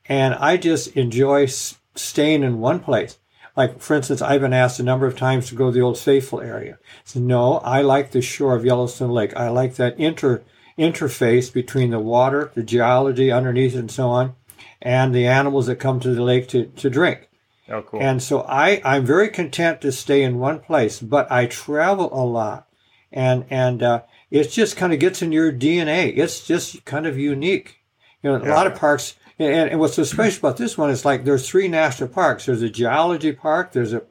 And 0.08 0.34
I 0.34 0.58
just 0.58 0.88
enjoy 0.96 1.46
staying 1.46 2.42
in 2.42 2.60
one 2.60 2.80
place. 2.80 3.18
Like, 3.56 3.80
for 3.80 3.94
instance, 3.96 4.20
I've 4.20 4.42
been 4.42 4.52
asked 4.52 4.78
a 4.78 4.84
number 4.84 5.06
of 5.06 5.16
times 5.16 5.48
to 5.48 5.54
go 5.54 5.66
to 5.66 5.72
the 5.72 5.80
Old 5.80 5.98
Faithful 5.98 6.42
area. 6.42 6.78
So, 7.04 7.20
no, 7.20 7.58
I 7.58 7.80
like 7.80 8.10
the 8.10 8.20
shore 8.20 8.54
of 8.54 8.66
Yellowstone 8.66 9.10
Lake. 9.10 9.34
I 9.34 9.48
like 9.48 9.76
that 9.76 9.98
inter 9.98 10.42
interface 10.78 11.50
between 11.50 11.90
the 11.90 11.98
water, 11.98 12.52
the 12.54 12.62
geology 12.62 13.32
underneath 13.32 13.74
it, 13.74 13.78
and 13.78 13.90
so 13.90 14.08
on, 14.08 14.34
and 14.82 15.14
the 15.14 15.26
animals 15.26 15.66
that 15.66 15.76
come 15.76 16.00
to 16.00 16.14
the 16.14 16.22
lake 16.22 16.48
to, 16.48 16.66
to 16.66 16.90
drink. 16.90 17.28
Oh, 17.68 17.82
cool. 17.82 18.00
And 18.00 18.22
so 18.22 18.42
I, 18.42 18.80
I'm 18.84 19.04
very 19.04 19.28
content 19.28 19.80
to 19.80 19.90
stay 19.90 20.22
in 20.22 20.38
one 20.38 20.60
place, 20.60 21.00
but 21.00 21.30
I 21.30 21.46
travel 21.46 22.08
a 22.12 22.24
lot. 22.24 22.68
And, 23.12 23.44
and, 23.50 23.82
uh, 23.82 24.02
it 24.30 24.50
just 24.50 24.76
kind 24.76 24.92
of 24.92 24.98
gets 24.98 25.22
in 25.22 25.32
your 25.32 25.52
DNA. 25.52 26.16
It's 26.16 26.46
just 26.46 26.84
kind 26.84 27.06
of 27.06 27.18
unique. 27.18 27.82
You 28.22 28.30
know, 28.30 28.36
a 28.36 28.46
yeah. 28.46 28.54
lot 28.54 28.66
of 28.66 28.74
parks, 28.74 29.14
and, 29.38 29.70
and, 29.70 29.80
what's 29.80 29.94
so 29.94 30.04
special 30.04 30.40
about 30.40 30.56
this 30.56 30.76
one 30.76 30.90
is 30.90 31.04
like 31.04 31.24
there's 31.24 31.48
three 31.48 31.68
national 31.68 32.08
parks. 32.08 32.46
There's 32.46 32.62
a 32.62 32.70
geology 32.70 33.32
park, 33.32 33.72
there's 33.72 33.92
a, 33.92 34.02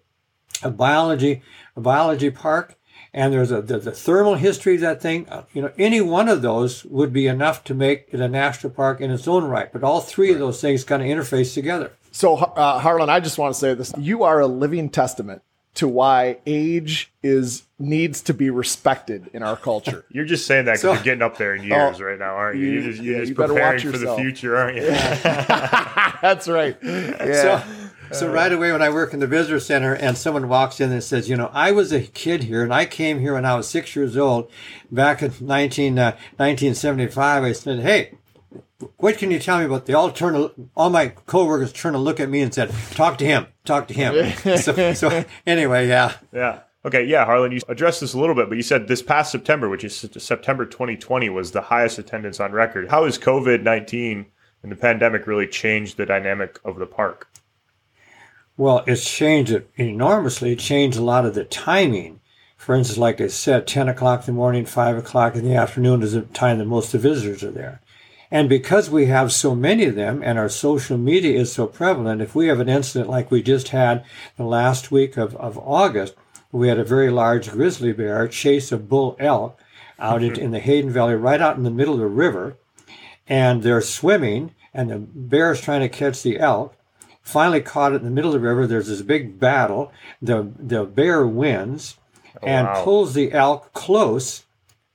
a 0.64 0.72
biology, 0.72 1.42
a 1.76 1.82
biology 1.82 2.30
park, 2.30 2.76
and 3.16 3.34
there's 3.34 3.50
a, 3.50 3.62
the, 3.62 3.80
the, 3.80 3.92
thermal 3.94 4.36
history 4.36 4.76
of 4.76 4.82
that 4.82 5.02
thing. 5.02 5.28
Uh, 5.30 5.46
you 5.54 5.62
know, 5.62 5.72
any 5.80 6.02
one 6.02 6.28
of 6.28 6.42
those 6.42 6.84
would 6.84 7.14
be 7.14 7.28
enough 7.28 7.64
to 7.64 7.74
make 7.74 8.08
it 8.12 8.20
a 8.20 8.28
national 8.28 8.74
park 8.74 9.00
in 9.00 9.10
its 9.10 9.26
own 9.26 9.46
right. 9.46 9.72
But 9.72 9.84
all 9.84 10.02
three 10.02 10.34
of 10.34 10.40
those 10.40 10.60
things 10.60 10.84
kind 10.84 11.02
of 11.02 11.08
interface 11.08 11.54
together. 11.54 11.94
So, 12.12 12.36
uh, 12.36 12.80
Harlan, 12.80 13.10
I 13.10 13.22
just 13.22 13.38
want 13.38 13.54
to 13.54 13.60
say 13.60 13.74
this: 13.74 13.94
you 13.98 14.24
are 14.24 14.42
a 14.42 14.48
living 14.48 14.90
testament 14.90 15.42
to 15.76 15.88
why 15.88 16.38
age 16.46 17.12
is 17.24 17.64
needs 17.80 18.22
to 18.22 18.34
be 18.34 18.50
respected 18.50 19.30
in 19.34 19.44
our 19.44 19.56
culture. 19.56 20.06
You're 20.12 20.26
just 20.26 20.46
saying 20.46 20.66
that 20.66 20.74
because 20.74 20.82
so, 20.82 20.94
you're 20.94 21.04
getting 21.04 21.22
up 21.22 21.38
there 21.38 21.56
in 21.56 21.64
years 21.64 22.00
oh, 22.00 22.04
right 22.04 22.20
now, 22.20 22.36
aren't 22.36 22.60
you? 22.60 22.68
You're 22.68 22.82
just, 22.84 23.02
you're 23.02 23.14
yeah, 23.14 23.20
just 23.20 23.30
you 23.30 23.36
preparing 23.36 23.80
for 23.80 23.98
the 23.98 24.16
future, 24.16 24.56
aren't 24.56 24.78
you? 24.78 24.84
That's 26.22 26.48
right. 26.48 26.78
Yeah. 27.26 27.64
So, 27.64 27.85
so 28.16 28.32
right 28.32 28.52
away 28.52 28.72
when 28.72 28.82
I 28.82 28.90
work 28.90 29.14
in 29.14 29.20
the 29.20 29.28
visitor 29.28 29.60
center 29.60 29.94
and 29.94 30.18
someone 30.18 30.48
walks 30.48 30.80
in 30.80 30.92
and 30.92 31.04
says, 31.04 31.30
you 31.30 31.36
know, 31.36 31.50
I 31.54 31.72
was 31.72 31.92
a 31.92 32.02
kid 32.02 32.44
here 32.44 32.64
and 32.64 32.74
I 32.74 32.86
came 32.86 33.20
here 33.20 33.34
when 33.34 33.46
I 33.46 33.56
was 33.56 33.68
six 33.68 33.96
years 33.96 34.16
old 34.16 34.50
back 34.92 35.22
in 35.22 35.34
19, 35.40 36.00
uh, 36.00 36.12
1975. 36.38 37.44
I 37.44 37.52
said, 37.52 37.80
hey, 37.80 38.18
what 38.98 39.18
can 39.18 39.32
you 39.32 39.40
tell 39.40 39.60
me 39.60 39.66
about? 39.66 39.86
They 39.86 39.94
all 39.94 40.12
turn, 40.12 40.34
to, 40.34 40.52
all 40.76 40.90
my 40.90 41.10
coworkers 41.10 41.74
turn 41.74 41.94
to 41.94 42.00
look 42.00 42.20
at 42.20 42.30
me 42.30 42.42
and 42.42 42.54
said, 42.54 42.72
talk 42.92 43.18
to 43.18 43.26
him, 43.26 43.48
talk 43.66 43.88
to 43.90 43.94
him. 43.94 44.34
so, 44.58 44.94
so 44.94 45.26
anyway, 45.46 45.88
yeah. 45.88 46.16
Yeah. 46.32 46.60
Okay, 46.86 47.04
yeah, 47.04 47.26
Harlan, 47.26 47.52
you 47.52 47.62
addressed 47.68 48.02
this 48.02 48.14
a 48.14 48.20
little 48.20 48.36
bit, 48.36 48.48
but 48.48 48.56
you 48.56 48.62
said 48.62 48.88
this 48.88 49.02
past 49.02 49.32
September, 49.32 49.68
which 49.70 49.84
is 49.84 50.08
September 50.18 50.66
2020, 50.68 51.30
was 51.30 51.52
the 51.52 51.62
highest 51.62 51.98
attendance 51.98 52.40
on 52.40 52.52
record. 52.52 52.90
How 52.90 53.06
has 53.06 53.18
COVID 53.18 53.64
19 53.64 54.28
and 54.62 54.72
the 54.72 54.76
pandemic 54.76 55.26
really 55.26 55.48
changed 55.48 55.98
the 55.98 56.06
dynamic 56.06 56.60
of 56.64 56.78
the 56.78 56.86
park? 56.86 57.28
Well, 58.58 58.84
it's 58.88 59.10
changed 59.10 59.52
it 59.52 59.70
enormously. 59.76 60.54
It 60.54 60.60
changed 60.60 60.98
a 60.98 61.04
lot 61.04 61.26
of 61.26 61.36
the 61.36 61.44
timing. 61.44 62.22
For 62.58 62.74
instance, 62.74 62.98
like 62.98 63.20
I 63.20 63.28
said, 63.28 63.68
10 63.68 63.90
o'clock 63.90 64.22
in 64.22 64.26
the 64.28 64.32
morning, 64.32 64.66
5 64.66 64.98
o'clock 64.98 65.36
in 65.36 65.44
the 65.44 65.56
afternoon 65.56 66.02
is 66.02 66.14
the 66.14 66.22
time 66.22 66.60
that 66.60 66.66
most 66.66 66.94
of 66.94 67.02
the 67.02 67.10
visitors 67.10 67.44
are 67.44 67.52
there. 67.52 67.82
And 68.32 68.50
because 68.50 68.90
we 68.90 69.06
have 69.06 69.32
so 69.32 69.56
many 69.56 69.86
of 69.86 69.96
them 69.96 70.22
and 70.24 70.40
our 70.40 70.50
social 70.50 70.98
media 70.98 71.40
is 71.40 71.52
so 71.52 71.68
prevalent, 71.68 72.22
if 72.22 72.34
we 72.34 72.48
have 72.48 72.60
an 72.60 72.70
incident 72.70 73.10
like 73.10 73.30
we 73.30 73.44
just 73.44 73.70
had 73.70 74.04
the 74.38 74.46
last 74.46 74.92
week 74.92 75.16
of, 75.16 75.36
of 75.36 75.58
August, 75.60 76.16
we 76.52 76.70
had 76.70 76.80
a 76.80 76.84
very 76.84 77.10
large 77.10 77.52
grizzly 77.52 77.92
bear 77.92 78.28
chase 78.28 78.72
a 78.72 78.78
bull 78.78 79.16
elk 79.20 79.60
out 80.00 80.22
mm-hmm. 80.22 80.36
in, 80.36 80.42
in 80.42 80.52
the 80.52 80.60
Hayden 80.60 80.92
Valley, 80.92 81.16
right 81.16 81.42
out 81.42 81.58
in 81.58 81.64
the 81.64 81.70
middle 81.70 81.96
of 81.96 82.00
the 82.00 82.08
river. 82.08 82.58
And 83.28 83.64
they're 83.64 83.82
swimming, 83.82 84.56
and 84.74 84.90
the 84.90 85.00
bear 85.00 85.52
is 85.52 85.62
trying 85.62 85.82
to 85.82 85.90
catch 85.90 86.24
the 86.24 86.40
elk. 86.40 86.76
Finally, 87.26 87.60
caught 87.60 87.92
it 87.92 87.98
in 87.98 88.06
the 88.06 88.12
middle 88.12 88.34
of 88.34 88.40
the 88.40 88.48
river. 88.48 88.68
There's 88.68 88.88
this 88.88 89.02
big 89.02 89.40
battle. 89.40 89.92
The, 90.22 90.52
the 90.58 90.86
bear 90.86 91.26
wins 91.26 91.98
oh, 92.42 92.46
and 92.48 92.68
wow. 92.68 92.84
pulls 92.84 93.14
the 93.16 93.34
elk 93.34 93.74
close 93.74 94.46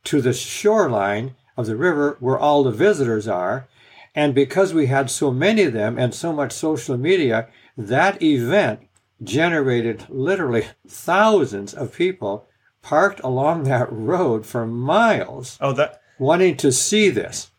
to 0.05 0.23
the 0.23 0.33
shoreline 0.33 1.35
of 1.57 1.67
the 1.67 1.77
river 1.77 2.17
where 2.21 2.39
all 2.39 2.63
the 2.63 2.71
visitors 2.71 3.27
are. 3.27 3.67
And 4.15 4.33
because 4.33 4.73
we 4.73 4.87
had 4.87 5.11
so 5.11 5.33
many 5.33 5.65
of 5.65 5.73
them 5.73 5.99
and 5.99 6.15
so 6.15 6.33
much 6.33 6.53
social 6.53 6.97
media, 6.97 7.49
that 7.77 8.23
event 8.23 8.81
generated 9.23 10.07
literally 10.09 10.69
thousands 10.89 11.75
of 11.75 11.95
people 11.95 12.47
parked 12.81 13.21
along 13.21 13.65
that 13.65 13.93
road 13.93 14.47
for 14.47 14.67
miles 14.67 15.59
Oh, 15.61 15.73
that 15.73 16.01
wanting 16.19 16.57
to 16.59 16.71
see 16.71 17.11
this. 17.11 17.51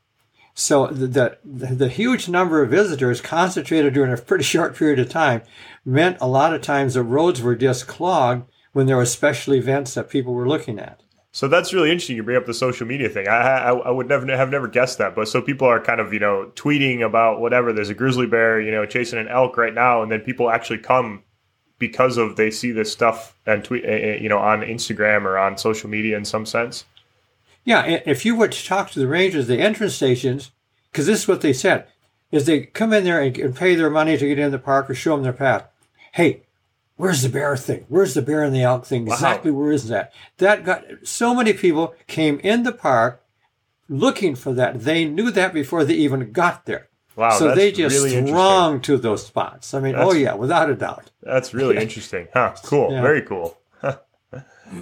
So 0.53 0.88
the, 0.88 1.38
the, 1.43 1.67
the 1.75 1.89
huge 1.89 2.27
number 2.27 2.62
of 2.62 2.70
visitors 2.70 3.22
concentrated 3.22 3.93
during 3.93 4.12
a 4.12 4.17
pretty 4.17 4.43
short 4.43 4.75
period 4.75 5.00
of 5.00 5.10
time 5.10 5.41
meant 5.86 6.17
a 6.20 6.27
lot 6.27 6.53
of 6.53 6.62
times 6.62 6.93
the 6.93 7.03
roads 7.03 7.41
were 7.41 7.55
just 7.55 7.88
clogged 7.88 8.50
when 8.74 8.86
there 8.86 8.98
were 8.98 9.05
special 9.05 9.53
events 9.53 9.93
that 9.93 10.10
people 10.10 10.34
were 10.34 10.48
looking 10.48 10.79
at. 10.79 11.01
So 11.34 11.48
that's 11.48 11.74
really 11.74 11.89
interesting. 11.89 12.17
You 12.17 12.24
bring 12.24 12.38
up 12.38 12.46
the 12.46 12.53
social 12.53 12.86
media 12.86 13.08
thing. 13.08 13.27
I, 13.27 13.39
I, 13.39 13.72
I 13.72 13.89
would 13.89 14.08
never 14.08 14.25
have 14.36 14.50
never 14.50 14.67
guessed 14.67 14.98
that. 14.98 15.15
But 15.15 15.29
so 15.29 15.41
people 15.41 15.65
are 15.67 15.81
kind 15.81 16.01
of 16.01 16.12
you 16.12 16.20
know 16.20 16.51
tweeting 16.55 17.05
about 17.05 17.39
whatever. 17.39 17.72
There's 17.72 17.89
a 17.89 17.93
grizzly 17.93 18.27
bear, 18.27 18.60
you 18.60 18.72
know, 18.72 18.86
chasing 18.86 19.17
an 19.17 19.29
elk 19.29 19.55
right 19.55 19.74
now, 19.74 20.03
and 20.03 20.12
then 20.12 20.20
people 20.20 20.50
actually 20.50 20.79
come 20.79 21.24
because 21.79 22.17
of 22.17 22.36
they 22.36 22.51
see 22.51 22.72
this 22.72 22.91
stuff 22.91 23.38
and 23.46 23.63
tweet, 23.63 23.86
uh, 23.86 23.88
uh, 23.88 24.17
you 24.22 24.27
know, 24.27 24.38
on 24.38 24.62
Instagram 24.62 25.24
or 25.24 25.38
on 25.38 25.58
social 25.58 25.89
media 25.89 26.17
in 26.17 26.25
some 26.25 26.46
sense. 26.46 26.84
Yeah, 27.63 27.86
if 28.06 28.25
you 28.25 28.36
were 28.36 28.48
to 28.48 28.65
talk 28.65 28.89
to 28.91 29.00
the 29.00 29.08
rangers, 29.08 29.48
the 29.48 29.60
entrance 29.60 29.96
stations, 29.96 30.51
because 30.91 31.06
this 31.06 31.22
is 31.22 31.27
what 31.27 31.41
they 31.41 31.53
said, 31.53 31.88
is 32.32 32.46
they 32.46 32.62
come 32.62 32.94
in 32.94 33.03
there 33.03 33.22
and, 33.22 33.38
and 33.38 33.56
pay 33.56 33.75
their 33.75 33.89
money 33.89 34.18
to 34.18 34.27
get 34.27 34.39
in 34.39 34.51
the 34.51 34.60
park 34.60 34.89
or 34.89 34.96
show 34.96 35.15
them 35.15 35.24
their 35.24 35.34
path. 35.34 35.68
Hey, 36.13 36.44
where's 36.96 37.22
the 37.22 37.30
bear 37.30 37.56
thing? 37.58 37.86
Where's 37.88 38.13
the 38.13 38.22
bear 38.22 38.44
and 38.44 38.56
the 38.56 38.63
elk 38.63 38.86
thing? 38.86 39.06
Wow. 39.06 39.13
Exactly 39.15 39.51
where 39.51 39.72
is 39.72 39.88
that? 39.89 40.13
That 40.38 40.63
got 40.63 40.86
so 41.03 41.36
many 41.36 41.53
people 41.53 41.94
came 42.08 42.39
in 42.39 42.63
the 42.63 42.72
park 42.72 43.24
looking 43.89 44.36
for 44.36 44.53
that. 44.53 44.82
They 44.82 45.06
knew 45.06 45.30
that 45.32 45.53
before 45.53 45.84
they 45.84 45.94
even 45.94 46.32
got 46.32 46.65
there. 46.65 46.88
Wow, 47.15 47.32
so 47.32 47.48
that's 47.48 47.58
they 47.58 47.72
just 47.74 47.96
really 47.96 48.25
thronged 48.25 48.86
to 48.86 48.98
those 48.98 49.25
spots. 49.25 49.74
I 49.74 49.82
mean, 49.82 49.96
oh 49.98 50.13
yeah, 50.13 50.34
without 50.34 50.70
a 50.70 50.75
doubt. 50.75 51.12
That's 51.22 51.53
really 51.53 51.77
interesting. 51.82 52.30
Huh? 52.34 52.56
Cool. 52.63 52.91
Yeah. 52.91 53.01
Very 53.01 53.22
cool. 53.22 53.58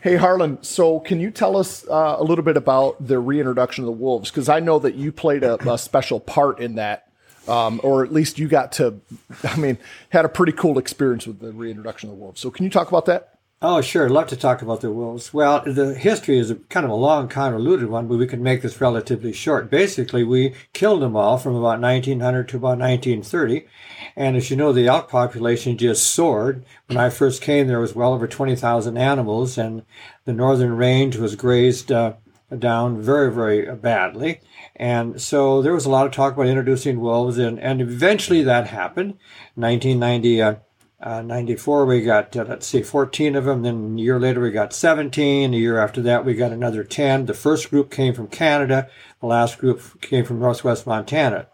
Hey, 0.03 0.15
Harlan, 0.15 0.61
so 0.61 0.99
can 0.99 1.19
you 1.19 1.31
tell 1.31 1.57
us 1.57 1.85
uh, 1.87 2.15
a 2.19 2.23
little 2.23 2.43
bit 2.43 2.57
about 2.57 3.05
the 3.05 3.19
reintroduction 3.19 3.83
of 3.83 3.87
the 3.87 3.91
Wolves? 3.91 4.29
Because 4.29 4.47
I 4.47 4.59
know 4.59 4.79
that 4.79 4.95
you 4.95 5.11
played 5.11 5.43
a, 5.43 5.71
a 5.71 5.77
special 5.77 6.19
part 6.19 6.59
in 6.59 6.75
that, 6.75 7.11
um, 7.47 7.81
or 7.83 8.03
at 8.03 8.13
least 8.13 8.37
you 8.37 8.47
got 8.47 8.73
to, 8.73 9.01
I 9.43 9.55
mean, 9.57 9.77
had 10.09 10.25
a 10.25 10.29
pretty 10.29 10.51
cool 10.51 10.77
experience 10.77 11.25
with 11.25 11.39
the 11.39 11.51
reintroduction 11.51 12.09
of 12.09 12.15
the 12.15 12.21
Wolves. 12.21 12.39
So 12.39 12.51
can 12.51 12.65
you 12.65 12.69
talk 12.69 12.87
about 12.87 13.05
that? 13.07 13.38
Oh, 13.61 13.81
sure. 13.81 14.07
Love 14.07 14.27
to 14.27 14.37
talk 14.37 14.61
about 14.61 14.79
the 14.79 14.89
wolves. 14.89 15.33
Well, 15.33 15.61
the 15.65 15.93
history 15.93 16.39
is 16.39 16.49
a, 16.49 16.55
kind 16.55 16.85
of 16.85 16.91
a 16.91 16.95
long, 16.95 17.27
convoluted 17.27 17.89
one, 17.89 18.07
but 18.07 18.17
we 18.17 18.25
can 18.25 18.41
make 18.41 18.61
this 18.61 18.79
relatively 18.79 19.33
short. 19.33 19.69
Basically, 19.69 20.23
we 20.23 20.53
killed 20.71 21.01
them 21.01 21.17
all 21.17 21.37
from 21.37 21.55
about 21.55 21.81
1900 21.81 22.47
to 22.47 22.55
about 22.55 22.79
1930. 22.79 23.67
And 24.15 24.37
as 24.37 24.49
you 24.49 24.55
know, 24.55 24.71
the 24.71 24.87
elk 24.87 25.09
population 25.09 25.77
just 25.77 26.09
soared. 26.09 26.63
When 26.87 26.97
I 26.97 27.09
first 27.09 27.41
came, 27.41 27.67
there 27.67 27.81
was 27.81 27.93
well 27.93 28.13
over 28.13 28.29
20,000 28.29 28.97
animals, 28.97 29.57
and 29.57 29.83
the 30.23 30.31
northern 30.31 30.77
range 30.77 31.17
was 31.17 31.35
grazed 31.35 31.91
uh, 31.91 32.13
down 32.57 33.01
very, 33.01 33.29
very 33.29 33.75
badly. 33.75 34.39
And 34.77 35.21
so 35.21 35.61
there 35.61 35.73
was 35.73 35.85
a 35.85 35.89
lot 35.89 36.05
of 36.05 36.13
talk 36.13 36.33
about 36.33 36.47
introducing 36.47 37.01
wolves, 37.01 37.37
and, 37.37 37.59
and 37.59 37.81
eventually 37.81 38.41
that 38.43 38.67
happened. 38.67 39.17
1990. 39.55 40.41
Uh, 40.41 40.55
uh, 41.01 41.21
94, 41.21 41.85
we 41.85 42.01
got, 42.01 42.35
uh, 42.35 42.45
let's 42.47 42.67
see, 42.67 42.81
14 42.81 43.35
of 43.35 43.45
them. 43.45 43.61
Then 43.61 43.95
a 43.97 44.01
year 44.01 44.19
later, 44.19 44.41
we 44.41 44.51
got 44.51 44.73
17. 44.73 45.53
A 45.53 45.57
year 45.57 45.79
after 45.79 46.01
that, 46.01 46.25
we 46.25 46.33
got 46.33 46.51
another 46.51 46.83
10. 46.83 47.25
The 47.25 47.33
first 47.33 47.69
group 47.69 47.89
came 47.89 48.13
from 48.13 48.27
Canada. 48.27 48.89
The 49.21 49.27
last 49.27 49.59
group 49.59 50.01
came 50.01 50.25
from 50.25 50.39
Northwest 50.39 50.85
Montana. 50.85 51.47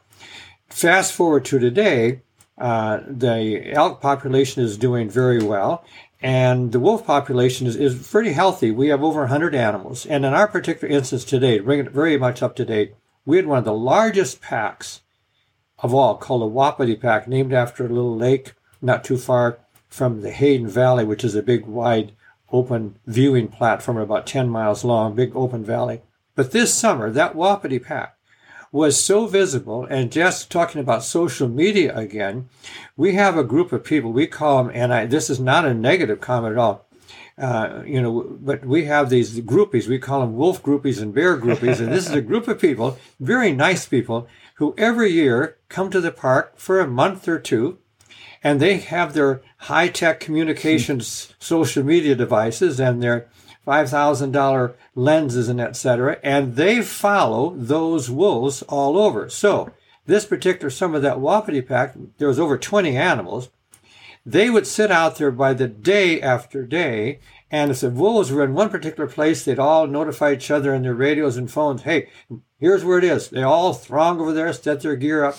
Fast 0.69 1.13
forward 1.13 1.45
to 1.45 1.59
today, 1.59 2.21
uh, 2.57 3.01
the 3.07 3.71
elk 3.71 4.01
population 4.01 4.63
is 4.63 4.77
doing 4.77 5.09
very 5.09 5.43
well. 5.43 5.85
And 6.21 6.71
the 6.71 6.79
wolf 6.79 7.05
population 7.05 7.67
is, 7.67 7.75
is 7.75 8.07
pretty 8.07 8.33
healthy. 8.33 8.71
We 8.71 8.87
have 8.87 9.03
over 9.03 9.19
100 9.21 9.53
animals. 9.53 10.07
And 10.07 10.25
in 10.25 10.33
our 10.33 10.47
particular 10.47 10.91
instance 10.91 11.23
today, 11.23 11.59
to 11.59 11.63
bring 11.63 11.79
it 11.79 11.91
very 11.91 12.17
much 12.17 12.41
up 12.41 12.55
to 12.55 12.65
date, 12.65 12.95
we 13.25 13.37
had 13.37 13.45
one 13.45 13.59
of 13.59 13.65
the 13.65 13.73
largest 13.73 14.41
packs 14.41 15.01
of 15.79 15.93
all 15.93 16.15
called 16.17 16.41
the 16.41 16.47
Wapiti 16.47 16.95
Pack, 16.95 17.27
named 17.27 17.53
after 17.53 17.85
a 17.85 17.89
little 17.89 18.15
lake 18.15 18.53
not 18.85 19.03
too 19.03 19.17
far 19.17 19.59
from 19.89 20.21
the 20.21 20.31
Hayden 20.31 20.67
Valley, 20.67 21.03
which 21.03 21.23
is 21.23 21.35
a 21.35 21.43
big, 21.43 21.65
wide, 21.65 22.13
open 22.51 22.95
viewing 23.05 23.47
platform 23.47 23.97
about 23.97 24.27
10 24.27 24.49
miles 24.49 24.83
long, 24.83 25.15
big 25.15 25.35
open 25.35 25.63
valley. 25.63 26.01
But 26.35 26.51
this 26.51 26.73
summer, 26.73 27.09
that 27.11 27.35
Wapiti 27.35 27.79
Pack 27.79 28.17
was 28.71 29.01
so 29.01 29.25
visible, 29.25 29.85
and 29.89 30.11
just 30.11 30.51
talking 30.51 30.81
about 30.81 31.03
social 31.03 31.47
media 31.47 31.95
again, 31.95 32.49
we 32.97 33.15
have 33.15 33.37
a 33.37 33.43
group 33.43 33.71
of 33.71 33.83
people, 33.83 34.11
we 34.11 34.27
call 34.27 34.63
them, 34.63 34.71
and 34.75 34.93
I, 34.93 35.05
this 35.05 35.29
is 35.29 35.39
not 35.39 35.65
a 35.65 35.73
negative 35.73 36.19
comment 36.19 36.53
at 36.53 36.57
all, 36.57 36.85
uh, 37.37 37.83
you 37.85 38.01
know, 38.01 38.37
but 38.39 38.65
we 38.65 38.85
have 38.85 39.09
these 39.09 39.39
groupies. 39.41 39.87
We 39.87 39.99
call 39.99 40.21
them 40.21 40.35
wolf 40.35 40.63
groupies 40.63 41.01
and 41.01 41.13
bear 41.13 41.37
groupies. 41.37 41.79
And 41.79 41.91
this 41.91 42.07
is 42.07 42.13
a 42.13 42.21
group 42.29 42.47
of 42.47 42.59
people, 42.59 42.97
very 43.19 43.51
nice 43.51 43.85
people, 43.85 44.27
who 44.55 44.73
every 44.77 45.11
year 45.11 45.57
come 45.67 45.89
to 45.91 45.99
the 45.99 46.11
park 46.11 46.57
for 46.57 46.79
a 46.79 46.87
month 46.87 47.27
or 47.27 47.39
two. 47.39 47.77
And 48.45 48.61
they 48.61 48.77
have 48.77 49.13
their 49.13 49.41
high 49.57 49.89
tech 49.89 50.19
communications 50.19 51.33
social 51.39 51.83
media 51.83 52.15
devices 52.15 52.79
and 52.79 53.01
their 53.01 53.27
$5,000 53.65 54.75
lenses 54.93 55.49
and 55.49 55.59
et 55.59 55.75
cetera. 55.75 56.19
And 56.23 56.55
they 56.55 56.83
follow 56.83 57.55
those 57.57 58.09
wolves 58.09 58.61
all 58.61 58.99
over. 58.99 59.29
So 59.29 59.71
this 60.05 60.25
particular 60.25 60.69
summer, 60.69 60.99
that 60.99 61.19
Wapiti 61.19 61.63
pack, 61.63 61.95
there 62.19 62.27
was 62.27 62.39
over 62.39 62.57
20 62.57 62.95
animals 62.95 63.49
they 64.25 64.49
would 64.49 64.65
sit 64.65 64.89
out 64.89 65.17
there 65.17 65.31
by 65.31 65.53
the 65.53 65.67
day 65.67 66.19
after 66.19 66.65
day. 66.65 67.19
And 67.51 67.69
if 67.69 67.81
the 67.81 67.91
wolves 67.91 68.31
were 68.31 68.43
in 68.43 68.55
one 68.55 68.69
particular 68.69 69.07
place, 69.07 69.45
they'd 69.45 69.59
all 69.59 69.85
notify 69.85 70.33
each 70.33 70.49
other 70.49 70.73
in 70.73 70.81
their 70.81 70.95
radios 70.95 71.37
and 71.37 71.49
phones, 71.49 71.83
hey, 71.83 72.09
here's 72.57 72.83
where 72.83 72.97
it 72.97 73.03
is. 73.03 73.29
They 73.29 73.43
all 73.43 73.73
throng 73.73 74.19
over 74.19 74.33
there, 74.33 74.51
set 74.51 74.81
their 74.81 74.95
gear 74.95 75.23
up. 75.23 75.37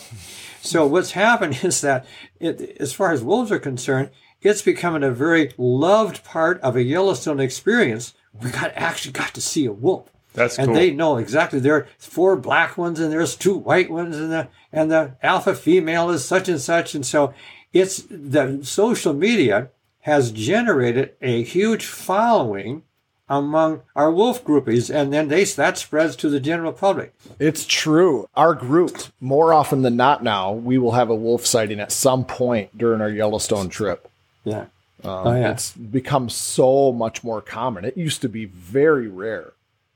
So 0.67 0.87
what's 0.87 1.13
happened 1.13 1.61
is 1.65 1.81
that 1.81 2.07
it, 2.41 2.77
as 2.81 2.93
far 2.93 3.13
as 3.13 3.23
wolves 3.23 3.53
are 3.53 3.59
concerned, 3.59 4.11
it's 4.43 4.63
becoming 4.63 5.03
a 5.03 5.11
very 5.11 5.53
loved 5.57 6.25
part 6.25 6.61
of 6.61 6.77
a 6.77 6.83
Yellowstone 6.83 7.41
experience. 7.41 8.15
We 8.43 8.51
got 8.51 8.73
actually 8.75 9.13
got 9.13 9.35
to 9.35 9.41
see 9.41 9.65
a 9.65 9.73
wolf. 9.73 10.11
That's 10.35 10.59
and 10.59 10.69
cool. 10.69 10.75
they 10.75 10.91
know 10.91 11.17
exactly 11.17 11.61
there 11.61 11.75
are 11.75 11.89
four 11.97 12.37
black 12.37 12.77
ones 12.77 13.01
and 13.01 13.11
there's 13.11 13.35
two 13.35 13.57
white 13.57 13.91
ones 13.91 14.19
and 14.19 14.31
the 14.31 14.49
and 14.71 14.91
the 14.91 15.17
alpha 15.23 15.55
female 15.55 16.11
is 16.11 16.27
such 16.27 16.51
and 16.51 16.61
such 16.61 16.95
and 16.95 17.07
so 17.07 17.33
it's 17.73 18.05
the 18.11 18.61
social 18.63 19.15
media 19.15 19.71
has 20.01 20.31
generated 20.31 21.15
a 21.23 21.43
huge 21.43 21.87
following 21.87 22.83
among 23.29 23.83
our 23.97 24.11
wolf 24.11 24.45
groupies 24.45 24.95
and 24.95 25.13
then 25.13 25.29
they 25.29 25.45
that 25.45 25.77
spreads 25.79 26.15
to 26.17 26.29
the 26.29 26.41
general 26.41 26.73
public 26.73 27.13
It's 27.41 27.67
true. 27.67 28.29
Our 28.37 28.55
group, 28.55 28.97
more 29.21 29.53
often 29.53 29.83
than 29.83 29.97
not 29.97 30.23
now, 30.23 30.53
we 30.53 30.79
will 30.79 30.93
have 30.93 31.11
a 31.11 31.15
wolf 31.15 31.45
sighting 31.45 31.81
at 31.81 31.91
some 31.93 32.25
point 32.25 32.77
during 32.79 33.01
our 33.01 33.11
Yellowstone 33.11 33.69
trip. 33.69 34.09
yeah 34.45 34.67
Um, 35.05 35.27
Oh, 35.27 35.35
yeah. 35.35 35.51
It's 35.53 35.73
become 35.73 36.29
so 36.29 36.93
much 36.93 37.23
more 37.25 37.43
common. 37.43 37.85
It 37.85 37.97
used 37.97 38.23
to 38.23 38.29
be 38.29 38.45
very 38.47 39.09
rare. 39.09 39.53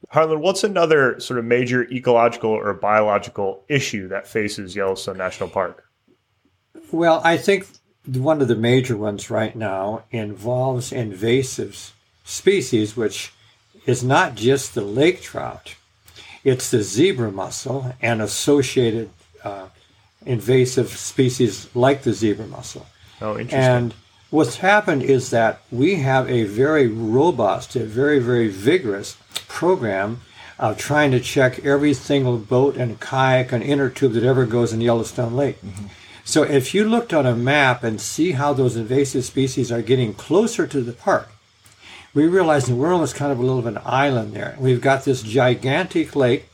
Harlan, 0.08 0.40
what's 0.40 0.64
another 0.64 1.20
sort 1.20 1.38
of 1.38 1.44
major 1.44 1.84
ecological 1.84 2.50
or 2.50 2.72
biological 2.74 3.62
issue 3.68 4.08
that 4.08 4.26
faces 4.26 4.74
Yellowstone 4.74 5.18
National 5.18 5.48
Park? 5.48 5.84
Well, 6.90 7.20
I 7.22 7.36
think 7.36 7.68
one 8.06 8.42
of 8.42 8.48
the 8.48 8.56
major 8.56 8.96
ones 8.96 9.30
right 9.30 9.54
now 9.54 10.02
involves 10.10 10.90
invasive 10.92 11.92
species, 12.30 12.96
which 12.96 13.32
is 13.86 14.02
not 14.04 14.34
just 14.34 14.74
the 14.74 14.82
lake 14.82 15.20
trout, 15.20 15.74
it's 16.44 16.70
the 16.70 16.82
zebra 16.82 17.30
mussel 17.30 17.94
and 18.00 18.22
associated 18.22 19.10
uh, 19.44 19.66
invasive 20.24 20.88
species 20.90 21.68
like 21.74 22.02
the 22.02 22.12
zebra 22.12 22.46
mussel. 22.46 22.86
Oh, 23.20 23.38
interesting. 23.38 23.58
And 23.58 23.94
What's 24.30 24.58
happened 24.58 25.02
is 25.02 25.30
that 25.30 25.60
we 25.72 25.96
have 25.96 26.30
a 26.30 26.44
very 26.44 26.86
robust, 26.86 27.74
a 27.74 27.84
very, 27.84 28.20
very 28.20 28.46
vigorous 28.46 29.16
program 29.48 30.20
of 30.56 30.78
trying 30.78 31.10
to 31.10 31.18
check 31.18 31.64
every 31.64 31.94
single 31.94 32.38
boat 32.38 32.76
and 32.76 33.00
kayak 33.00 33.50
and 33.50 33.60
inner 33.60 33.90
tube 33.90 34.12
that 34.12 34.22
ever 34.22 34.46
goes 34.46 34.72
in 34.72 34.80
Yellowstone 34.80 35.34
Lake. 35.34 35.58
So 36.22 36.44
if 36.44 36.72
you 36.72 36.84
looked 36.84 37.12
on 37.12 37.26
a 37.26 37.34
map 37.34 37.82
and 37.82 38.00
see 38.00 38.32
how 38.32 38.52
those 38.52 38.76
invasive 38.76 39.24
species 39.24 39.72
are 39.72 39.82
getting 39.82 40.14
closer 40.14 40.64
to 40.64 40.80
the 40.80 40.92
park, 40.92 41.28
we 42.14 42.26
realize 42.26 42.66
that 42.66 42.74
we're 42.74 42.92
almost 42.92 43.14
kind 43.14 43.30
of 43.32 43.38
a 43.38 43.42
little 43.42 43.58
of 43.58 43.66
an 43.66 43.78
island 43.84 44.32
there. 44.34 44.56
We've 44.58 44.80
got 44.80 45.04
this 45.04 45.22
gigantic 45.22 46.16
lake, 46.16 46.48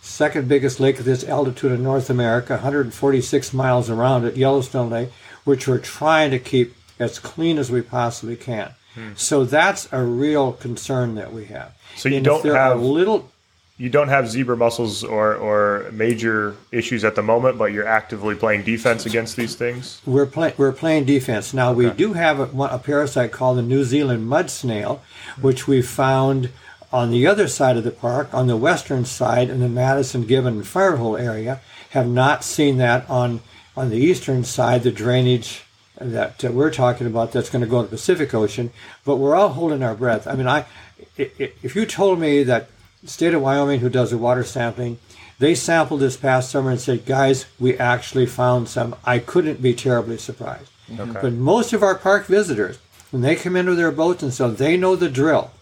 second 0.00 0.48
biggest 0.48 0.80
lake 0.80 0.98
at 0.98 1.04
this 1.04 1.24
altitude 1.24 1.72
in 1.72 1.82
North 1.82 2.10
America, 2.10 2.54
146 2.54 3.52
miles 3.52 3.88
around 3.90 4.24
it, 4.24 4.36
Yellowstone 4.36 4.90
Lake, 4.90 5.10
which 5.44 5.68
we're 5.68 5.78
trying 5.78 6.30
to 6.32 6.38
keep 6.38 6.74
as 6.98 7.18
clean 7.18 7.58
as 7.58 7.70
we 7.70 7.80
possibly 7.80 8.36
can. 8.36 8.72
Hmm. 8.94 9.10
So 9.14 9.44
that's 9.44 9.88
a 9.92 10.02
real 10.02 10.52
concern 10.52 11.14
that 11.14 11.32
we 11.32 11.44
have. 11.46 11.74
So 11.96 12.08
you 12.08 12.16
And 12.16 12.24
don't 12.24 12.42
there 12.42 12.56
are 12.56 12.70
have- 12.74 12.80
little 12.80 13.30
You 13.78 13.88
don't 13.88 14.08
have 14.08 14.28
zebra 14.28 14.56
mussels 14.56 15.04
or, 15.04 15.36
or 15.36 15.88
major 15.92 16.56
issues 16.72 17.04
at 17.04 17.14
the 17.14 17.22
moment, 17.22 17.58
but 17.58 17.66
you're 17.72 17.86
actively 17.86 18.34
playing 18.34 18.64
defense 18.64 19.06
against 19.06 19.36
these 19.36 19.54
things. 19.54 20.02
We're 20.04 20.26
playing 20.26 20.54
we're 20.58 20.72
playing 20.72 21.04
defense 21.04 21.54
now. 21.54 21.72
We 21.72 21.88
do 21.90 22.14
have 22.14 22.40
a, 22.40 22.62
a 22.64 22.78
parasite 22.80 23.30
called 23.30 23.56
the 23.56 23.62
New 23.62 23.84
Zealand 23.84 24.26
mud 24.26 24.50
snail, 24.50 25.00
which 25.40 25.68
we 25.68 25.80
found 25.80 26.50
on 26.92 27.12
the 27.12 27.24
other 27.28 27.46
side 27.46 27.76
of 27.76 27.84
the 27.84 27.92
park, 27.92 28.34
on 28.34 28.48
the 28.48 28.56
western 28.56 29.04
side 29.04 29.48
in 29.48 29.60
the 29.60 29.68
Madison, 29.68 30.24
Gibbon, 30.26 30.54
and 30.54 30.64
Firehole 30.64 31.20
area. 31.20 31.60
Have 31.90 32.08
not 32.08 32.42
seen 32.42 32.78
that 32.78 33.08
on 33.08 33.40
on 33.76 33.90
the 33.90 33.96
eastern 33.96 34.42
side, 34.42 34.82
the 34.82 34.90
drainage 34.90 35.62
that 36.00 36.44
uh, 36.44 36.50
we're 36.50 36.72
talking 36.72 37.06
about 37.06 37.30
that's 37.30 37.48
going 37.48 37.62
to 37.62 37.68
go 37.68 37.82
to 37.82 37.88
the 37.88 37.96
Pacific 37.96 38.34
Ocean. 38.34 38.72
But 39.04 39.16
we're 39.16 39.36
all 39.36 39.50
holding 39.50 39.84
our 39.84 39.94
breath. 39.94 40.26
I 40.26 40.34
mean, 40.34 40.48
I 40.48 40.66
if 41.16 41.76
you 41.76 41.86
told 41.86 42.18
me 42.18 42.42
that 42.42 42.70
state 43.04 43.34
of 43.34 43.42
Wyoming, 43.42 43.80
who 43.80 43.88
does 43.88 44.10
the 44.10 44.18
water 44.18 44.44
sampling, 44.44 44.98
they 45.38 45.54
sampled 45.54 46.00
this 46.00 46.16
past 46.16 46.50
summer 46.50 46.70
and 46.70 46.80
said, 46.80 47.06
guys, 47.06 47.46
we 47.60 47.78
actually 47.78 48.26
found 48.26 48.68
some. 48.68 48.96
I 49.04 49.18
couldn't 49.20 49.62
be 49.62 49.74
terribly 49.74 50.18
surprised. 50.18 50.70
But 51.22 51.32
most 51.34 51.72
of 51.72 51.82
our 51.82 51.94
park 51.94 52.26
visitors, 52.26 52.78
when 53.10 53.22
they 53.22 53.36
come 53.36 53.56
into 53.56 53.74
their 53.74 53.92
boats 53.92 54.22
and 54.22 54.32
so 54.34 54.50
they 54.50 54.76
know 54.76 54.96
the 54.96 55.08
drill 55.08 55.52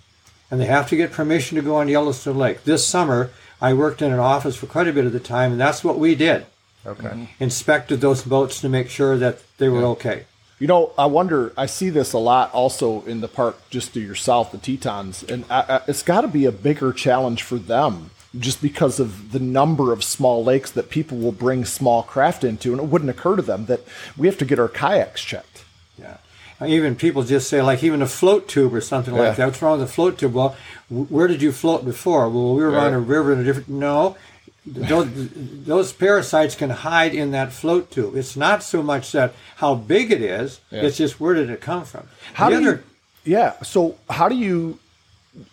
and 0.51 0.61
they 0.61 0.67
have 0.67 0.89
to 0.89 0.97
get 0.97 1.13
permission 1.13 1.57
to 1.57 1.63
go 1.63 1.77
on 1.77 1.89
Yellowstone 1.89 2.39
Lake. 2.39 2.65
This 2.65 2.87
summer, 2.87 3.31
I 3.61 3.75
worked 3.75 4.03
in 4.03 4.13
an 4.13 4.19
office 4.19 4.57
for 4.57 4.67
quite 4.67 4.89
a 4.89 4.93
bit 4.93 5.07
of 5.07 5.13
the 5.13 5.21
time, 5.21 5.53
and 5.53 5.61
that's 5.61 5.83
what 5.83 5.99
we 5.99 6.15
did. 6.15 6.47
Okay. 6.87 7.29
Inspected 7.41 8.01
those 8.01 8.23
boats 8.23 8.61
to 8.61 8.69
make 8.69 8.89
sure 8.89 9.17
that 9.17 9.41
they 9.59 9.69
were 9.69 9.85
okay. 9.85 10.25
You 10.59 10.67
know, 10.67 10.93
I 10.97 11.07
wonder. 11.07 11.53
I 11.57 11.67
see 11.67 11.91
this 11.91 12.13
a 12.15 12.19
lot 12.19 12.53
also 12.55 13.03
in 13.03 13.21
the 13.21 13.29
park 13.29 13.59
just 13.69 13.93
to 13.95 14.01
your 14.01 14.15
south, 14.15 14.53
the 14.53 14.59
Tetons, 14.59 15.23
and 15.23 15.45
I, 15.51 15.61
I, 15.61 15.81
it's 15.87 16.03
got 16.03 16.23
to 16.23 16.29
be 16.29 16.47
a 16.47 16.53
bigger 16.53 16.93
challenge 16.95 17.43
for 17.43 17.57
them 17.59 18.11
just 18.39 18.63
because 18.63 18.99
of 18.99 19.33
the 19.33 19.39
number 19.39 19.93
of 19.93 20.03
small 20.03 20.43
lakes 20.45 20.71
that 20.71 20.89
people 20.91 21.19
will 21.19 21.33
bring 21.33 21.65
small 21.65 22.03
craft 22.03 22.43
into, 22.43 22.73
and 22.73 22.81
it 22.81 22.87
wouldn't 22.87 23.11
occur 23.11 23.37
to 23.37 23.43
them 23.43 23.67
that 23.67 23.81
we 24.17 24.27
have 24.27 24.39
to 24.39 24.45
get 24.47 24.59
our 24.59 24.69
kayaks 24.69 25.23
checked. 25.23 25.65
Yeah. 25.99 26.17
Even 26.67 26.97
people 26.97 27.23
just 27.23 27.51
say, 27.51 27.61
like, 27.61 27.83
even 27.85 28.01
a 28.01 28.07
float 28.07 28.49
tube 28.49 28.75
or 28.75 28.81
something 28.81 29.15
Yeah. 29.15 29.21
like 29.21 29.37
that. 29.37 29.47
What's 29.47 29.61
wrong 29.61 29.79
with 29.79 29.89
the 29.89 29.95
float 29.95 30.19
tube? 30.19 30.33
Well, 30.35 30.57
where 30.89 31.29
did 31.29 31.43
you 31.43 31.53
float 31.53 31.85
before? 31.85 32.29
Well, 32.31 32.55
we 32.55 32.63
were 32.63 32.79
on 32.79 32.95
a 32.95 32.99
river 33.01 33.33
in 33.33 33.41
a 33.41 33.45
different. 33.45 33.69
No. 33.69 34.17
Those, 34.67 35.09
those 35.65 35.93
parasites 35.93 36.57
can 36.57 36.71
hide 36.71 37.15
in 37.15 37.31
that 37.31 37.53
float 37.53 37.91
tube. 37.91 38.17
It's 38.17 38.37
not 38.37 38.65
so 38.65 38.83
much 38.83 39.13
that 39.13 39.33
how 39.57 39.77
big 39.77 40.11
it 40.11 40.21
is, 40.21 40.61
it's 40.73 40.97
just 40.97 41.21
where 41.21 41.35
did 41.35 41.51
it 41.51 41.61
come 41.61 41.85
from. 41.85 42.09
How 42.35 42.51
the 42.51 42.57
do 42.57 42.63
other, 42.63 42.85
you? 43.25 43.33
Yeah. 43.33 43.63
So 43.63 43.97
how 44.11 44.29
do 44.29 44.35
you 44.35 44.79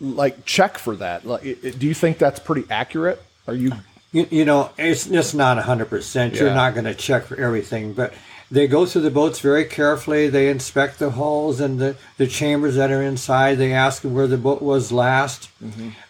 like 0.00 0.44
check 0.44 0.78
for 0.78 0.96
that? 0.96 1.24
Like, 1.24 1.42
do 1.42 1.86
you 1.86 1.94
think 1.94 2.18
that's 2.18 2.40
pretty 2.40 2.64
accurate? 2.70 3.22
Are 3.46 3.54
you? 3.54 3.72
You, 4.12 4.26
you 4.30 4.44
know, 4.44 4.70
it's 4.78 5.06
it's 5.06 5.34
not 5.34 5.58
hundred 5.58 5.90
percent. 5.90 6.34
You're 6.34 6.54
not 6.54 6.74
going 6.74 6.86
to 6.86 6.94
check 6.94 7.24
for 7.24 7.36
everything, 7.36 7.92
but 7.94 8.14
they 8.50 8.68
go 8.68 8.86
through 8.86 9.02
the 9.02 9.10
boats 9.10 9.40
very 9.40 9.64
carefully. 9.64 10.28
They 10.28 10.48
inspect 10.48 10.98
the 11.00 11.10
hulls 11.10 11.60
and 11.60 11.80
the, 11.80 11.96
the 12.18 12.26
chambers 12.26 12.76
that 12.76 12.92
are 12.92 13.02
inside. 13.02 13.56
They 13.56 13.72
ask 13.72 14.02
where 14.02 14.28
the 14.28 14.38
boat 14.38 14.62
was 14.62 14.92
last. 14.92 15.50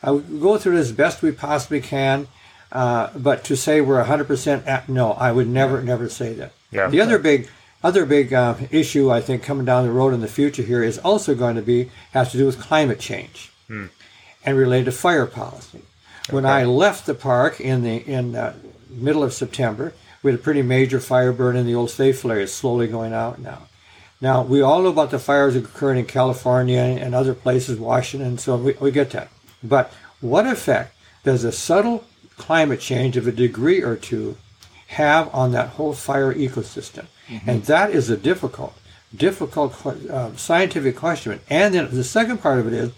Uh, 0.03 0.15
we 0.15 0.39
go 0.39 0.59
through 0.59 0.77
it 0.77 0.81
as 0.81 0.93
best 0.93 1.23
we 1.23 1.33
possibly 1.33 1.81
can, 1.81 2.29
uh, 2.75 3.11
but 3.17 3.45
to 3.45 3.57
say 3.57 3.81
we're 3.81 4.03
hundred 4.03 4.27
percent, 4.27 4.67
no, 4.89 5.13
I 5.13 5.31
would 5.31 5.49
never 5.49 5.81
never 5.81 6.09
say 6.09 6.35
that. 6.35 6.53
Yeah. 6.73 6.89
The 6.89 7.01
other 7.01 7.19
big 7.19 7.49
other 7.85 8.05
big 8.05 8.33
uh, 8.33 8.57
issue 8.71 9.13
I 9.13 9.21
think 9.21 9.43
coming 9.45 9.65
down 9.65 9.85
the 9.85 9.93
road 9.93 10.13
in 10.13 10.21
the 10.21 10.29
future 10.29 10.63
here 10.63 10.83
is 10.83 10.99
also 10.99 11.35
going 11.35 11.55
to 11.55 11.63
be 11.63 11.91
has 12.13 12.33
to 12.33 12.39
do 12.39 12.47
with 12.47 12.61
climate 12.61 12.99
change 12.99 13.53
and 14.45 14.59
related 14.59 14.87
to 14.87 14.93
fire 14.93 15.27
policy. 15.27 15.83
When 16.31 16.45
I 16.45 16.65
left 16.65 17.07
the 17.07 17.15
park 17.15 17.61
in 17.61 17.83
the 17.83 17.97
in 17.97 18.35
uh, 18.35 18.55
middle 18.91 19.23
of 19.23 19.33
September, 19.33 19.93
we 20.23 20.33
had 20.33 20.41
a 20.41 20.43
pretty 20.43 20.63
major 20.63 20.99
fire 20.99 21.33
burn 21.33 21.55
in 21.55 21.67
the 21.67 21.75
Old 21.77 21.93
Faithful 21.93 22.33
area, 22.33 22.49
slowly 22.49 22.89
going 22.89 23.13
out 23.13 23.39
now. 23.39 23.69
Now 24.21 24.43
we 24.43 24.63
all 24.63 24.83
know 24.83 24.89
about 24.89 25.13
the 25.13 25.19
fires 25.21 25.55
occurring 25.55 26.01
in 26.01 26.07
California 26.07 26.81
and 26.81 27.15
other 27.15 27.35
places, 27.35 27.79
Washington, 27.79 28.39
so 28.39 28.57
we, 28.57 28.73
we 28.81 28.91
get 28.91 29.11
that. 29.11 29.29
But 29.63 29.93
what 30.21 30.47
effect 30.47 30.97
does 31.23 31.45
a 31.45 31.53
subtle 31.53 32.05
climate 32.37 32.81
change 32.81 33.17
of 33.17 33.27
a 33.27 33.33
degree 33.33 33.83
or 33.83 33.97
two 33.97 34.37
have 34.89 35.33
on 35.35 35.53
that 35.53 35.71
whole 35.71 35.93
fire 35.95 36.33
ecosystem? 36.35 37.07
And 37.47 37.65
that 37.65 37.91
is 37.91 38.11
a 38.11 38.17
difficult, 38.17 38.75
difficult 39.17 39.87
uh, 39.87 40.37
scientific 40.37 40.97
question. 40.97 41.41
And 41.49 41.75
then 41.75 41.89
the 41.91 42.05
second 42.05 42.39
part 42.39 42.59
of 42.59 42.67
it 42.67 42.73
is, 42.75 42.93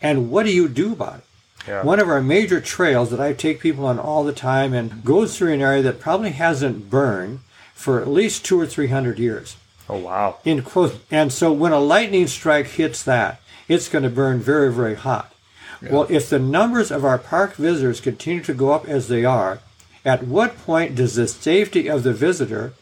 and 0.00 0.30
what 0.30 0.46
do 0.46 0.52
you 0.52 0.68
do 0.68 0.92
about 0.92 1.18
it? 1.18 1.24
Yeah. 1.66 1.82
One 1.84 2.00
of 2.00 2.08
our 2.08 2.20
major 2.22 2.60
trails 2.60 3.10
that 3.10 3.20
I 3.20 3.32
take 3.32 3.60
people 3.60 3.86
on 3.86 3.98
all 3.98 4.24
the 4.24 4.32
time 4.32 4.72
and 4.72 5.04
goes 5.04 5.36
through 5.36 5.52
an 5.52 5.60
area 5.60 5.82
that 5.82 6.00
probably 6.00 6.30
hasn't 6.30 6.90
burned 6.90 7.40
for 7.74 8.00
at 8.00 8.08
least 8.08 8.44
two 8.44 8.60
or 8.60 8.66
three 8.66 8.88
hundred 8.88 9.18
years. 9.18 9.56
Oh 9.88 9.98
wow. 9.98 10.38
In 10.44 10.62
quote, 10.62 11.00
and 11.10 11.32
so 11.32 11.52
when 11.52 11.72
a 11.72 11.78
lightning 11.78 12.26
strike 12.26 12.66
hits 12.66 13.02
that, 13.04 13.40
it's 13.68 13.88
going 13.88 14.04
to 14.04 14.10
burn 14.10 14.40
very, 14.40 14.72
very 14.72 14.94
hot. 14.94 15.31
Well, 15.90 16.06
if 16.08 16.28
the 16.30 16.38
numbers 16.38 16.90
of 16.90 17.04
our 17.04 17.18
park 17.18 17.54
visitors 17.54 18.00
continue 18.00 18.42
to 18.44 18.54
go 18.54 18.72
up 18.72 18.86
as 18.88 19.08
they 19.08 19.24
are, 19.24 19.60
at 20.04 20.24
what 20.24 20.56
point 20.58 20.94
does 20.94 21.14
the 21.16 21.28
safety 21.28 21.88
of 21.88 22.02
the 22.02 22.12
visitor 22.12 22.72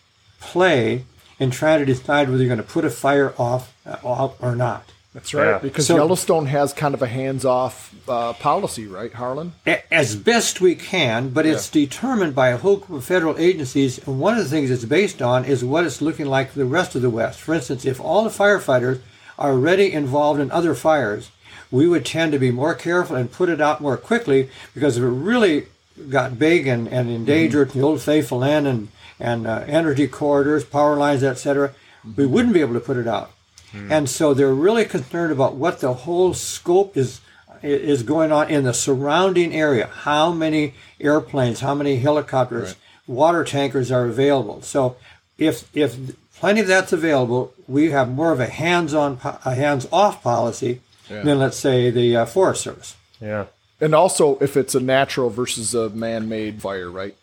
play 0.40 1.04
in 1.38 1.50
trying 1.50 1.80
to 1.80 1.86
decide 1.86 2.28
whether 2.28 2.42
you're 2.42 2.54
going 2.54 2.66
to 2.66 2.72
put 2.72 2.84
a 2.84 2.90
fire 2.90 3.34
off 3.38 3.74
uh, 3.86 4.28
or 4.40 4.54
not? 4.56 4.92
That's 5.12 5.34
right. 5.34 5.46
Yeah. 5.46 5.58
Because 5.58 5.86
So- 5.86 5.96
Yellowstone 5.96 6.46
has 6.46 6.72
kind 6.72 6.94
of 6.94 7.02
a 7.02 7.08
hands-off 7.08 7.92
uh, 8.08 8.32
policy, 8.34 8.86
right, 8.86 9.12
Harlan? 9.12 9.54
As 9.90 10.14
best 10.14 10.60
we 10.60 10.76
can, 10.76 11.30
but 11.30 11.46
it's 11.46 11.68
determined 11.68 12.34
by 12.34 12.50
a 12.50 12.56
whole 12.58 12.76
group 12.76 12.98
of 12.98 13.04
federal 13.04 13.36
agencies. 13.36 13.98
And 14.06 14.20
one 14.20 14.38
of 14.38 14.44
the 14.44 14.50
things 14.50 14.70
it's 14.70 14.84
based 14.84 15.20
on 15.20 15.44
is 15.44 15.64
what 15.64 15.84
it's 15.84 16.00
looking 16.00 16.26
like 16.26 16.52
for 16.52 16.60
the 16.60 16.64
rest 16.64 16.94
of 16.94 17.02
the 17.02 17.10
West. 17.10 17.40
For 17.40 17.54
instance, 17.54 17.84
if 17.84 18.00
all 18.00 18.22
the 18.22 18.30
firefighters 18.30 19.00
are 19.36 19.50
already 19.50 19.92
involved 19.92 20.38
in 20.38 20.50
other 20.52 20.74
fires, 20.76 21.30
we 21.70 21.88
would 21.88 22.04
tend 22.04 22.32
to 22.32 22.38
be 22.38 22.50
more 22.50 22.74
careful 22.74 23.16
and 23.16 23.30
put 23.30 23.48
it 23.48 23.60
out 23.60 23.80
more 23.80 23.96
quickly 23.96 24.50
because 24.74 24.96
if 24.96 25.02
it 25.02 25.08
really 25.08 25.66
got 26.08 26.38
big 26.38 26.66
and, 26.66 26.88
and 26.88 27.10
endangered 27.10 27.68
mm-hmm. 27.70 27.78
the 27.78 27.84
old 27.84 28.00
faithful 28.00 28.38
land 28.38 28.66
and, 28.66 28.88
and 29.18 29.46
uh, 29.46 29.64
energy 29.66 30.08
corridors, 30.08 30.64
power 30.64 30.96
lines, 30.96 31.22
etc., 31.22 31.72
we 32.04 32.24
mm-hmm. 32.24 32.32
wouldn't 32.32 32.54
be 32.54 32.60
able 32.60 32.74
to 32.74 32.80
put 32.80 32.96
it 32.96 33.06
out. 33.06 33.30
Hmm. 33.72 33.92
And 33.92 34.10
so 34.10 34.34
they're 34.34 34.54
really 34.54 34.84
concerned 34.84 35.32
about 35.32 35.54
what 35.54 35.80
the 35.80 35.92
whole 35.92 36.34
scope 36.34 36.96
is 36.96 37.20
is 37.62 38.02
going 38.02 38.32
on 38.32 38.48
in 38.48 38.64
the 38.64 38.72
surrounding 38.72 39.54
area. 39.54 39.86
How 39.86 40.32
many 40.32 40.72
airplanes, 40.98 41.60
how 41.60 41.74
many 41.74 41.96
helicopters, 41.96 42.74
water 43.06 43.44
tankers 43.44 43.90
are 43.90 44.06
available. 44.06 44.62
So 44.62 44.96
if 45.36 45.68
if 45.76 45.96
plenty 46.36 46.60
of 46.60 46.66
that's 46.66 46.92
available, 46.92 47.52
we 47.68 47.90
have 47.90 48.10
more 48.10 48.32
of 48.32 48.40
a 48.40 48.46
hands-on, 48.46 49.20
a 49.22 49.54
hands-off 49.54 50.22
policy 50.22 50.80
than 51.10 51.38
let's 51.38 51.56
say 51.56 51.90
the 51.90 52.16
uh, 52.16 52.26
Forest 52.26 52.62
Service. 52.62 52.96
Yeah. 53.20 53.46
And 53.80 53.94
also, 53.94 54.38
if 54.38 54.56
it's 54.56 54.74
a 54.74 54.80
natural 54.80 55.30
versus 55.30 55.74
a 55.74 55.88
man-made 55.90 56.60
fire, 56.60 56.90
right? 56.90 57.16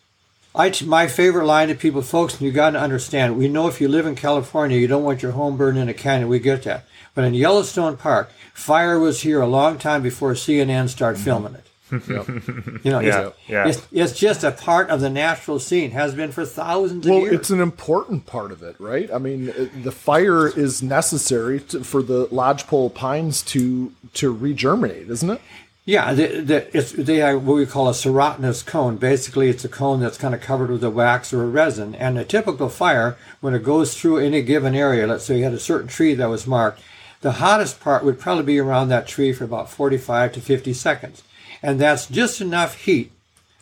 I, 0.54 0.72
my 0.84 1.06
favorite 1.06 1.46
line 1.46 1.68
to 1.68 1.74
people, 1.74 2.02
folks, 2.02 2.40
you 2.40 2.50
got 2.50 2.70
to 2.70 2.80
understand. 2.80 3.38
We 3.38 3.48
know 3.48 3.68
if 3.68 3.80
you 3.80 3.86
live 3.86 4.06
in 4.06 4.16
California, 4.16 4.78
you 4.78 4.88
don't 4.88 5.04
want 5.04 5.22
your 5.22 5.32
home 5.32 5.56
burned 5.56 5.78
in 5.78 5.88
a 5.88 5.94
canyon. 5.94 6.28
We 6.28 6.40
get 6.40 6.64
that. 6.64 6.84
But 7.14 7.24
in 7.24 7.34
Yellowstone 7.34 7.96
Park, 7.96 8.30
fire 8.54 8.98
was 8.98 9.22
here 9.22 9.40
a 9.40 9.46
long 9.46 9.78
time 9.78 10.02
before 10.02 10.32
CNN 10.32 10.88
started 10.88 11.20
filming 11.20 11.54
it. 11.54 11.67
You 12.84 12.90
know, 12.92 13.00
Yeah, 13.00 13.20
it's, 13.28 13.36
yeah. 13.48 13.68
It's, 13.68 13.86
it's 13.92 14.12
just 14.18 14.44
a 14.44 14.50
part 14.52 14.90
of 14.90 15.00
the 15.00 15.10
natural 15.10 15.58
scene. 15.58 15.92
Has 15.92 16.14
been 16.14 16.32
for 16.32 16.44
thousands 16.44 17.06
of 17.06 17.12
years. 17.12 17.22
Well, 17.24 17.34
it's 17.34 17.50
an 17.50 17.60
important 17.60 18.26
part 18.26 18.52
of 18.52 18.62
it, 18.62 18.76
right? 18.78 19.10
I 19.12 19.18
mean, 19.18 19.48
it- 19.48 19.82
the 19.84 19.92
fire 19.92 20.48
is 20.48 20.82
necessary 20.82 21.60
to, 21.60 21.84
for 21.84 22.02
the 22.02 22.28
lodgepole 22.30 22.90
pines 22.90 23.42
to 23.42 23.92
to 24.14 24.34
regerminate, 24.34 25.08
isn't 25.08 25.30
it? 25.30 25.40
Yeah, 25.84 26.12
the, 26.12 26.40
the, 26.42 26.76
it's, 26.76 26.92
they 26.92 27.16
have 27.16 27.46
what 27.46 27.54
we 27.54 27.64
call 27.64 27.88
a 27.88 27.92
serotinous 27.92 28.64
cone. 28.64 28.98
Basically, 28.98 29.48
it's 29.48 29.64
a 29.64 29.70
cone 29.70 30.00
that's 30.00 30.18
kind 30.18 30.34
of 30.34 30.42
covered 30.42 30.68
with 30.70 30.84
a 30.84 30.90
wax 30.90 31.32
or 31.32 31.42
a 31.42 31.46
resin. 31.46 31.94
And 31.94 32.18
a 32.18 32.26
typical 32.26 32.68
fire, 32.68 33.16
when 33.40 33.54
it 33.54 33.62
goes 33.64 33.98
through 33.98 34.18
any 34.18 34.42
given 34.42 34.74
area, 34.74 35.06
let's 35.06 35.24
say 35.24 35.38
you 35.38 35.44
had 35.44 35.54
a 35.54 35.58
certain 35.58 35.88
tree 35.88 36.12
that 36.12 36.28
was 36.28 36.46
marked, 36.46 36.82
the 37.22 37.32
hottest 37.32 37.80
part 37.80 38.04
would 38.04 38.20
probably 38.20 38.44
be 38.44 38.58
around 38.58 38.90
that 38.90 39.08
tree 39.08 39.32
for 39.32 39.44
about 39.44 39.70
45 39.70 40.32
to 40.32 40.40
50 40.42 40.74
seconds. 40.74 41.22
And 41.62 41.80
that's 41.80 42.06
just 42.06 42.40
enough 42.40 42.76
heat 42.76 43.10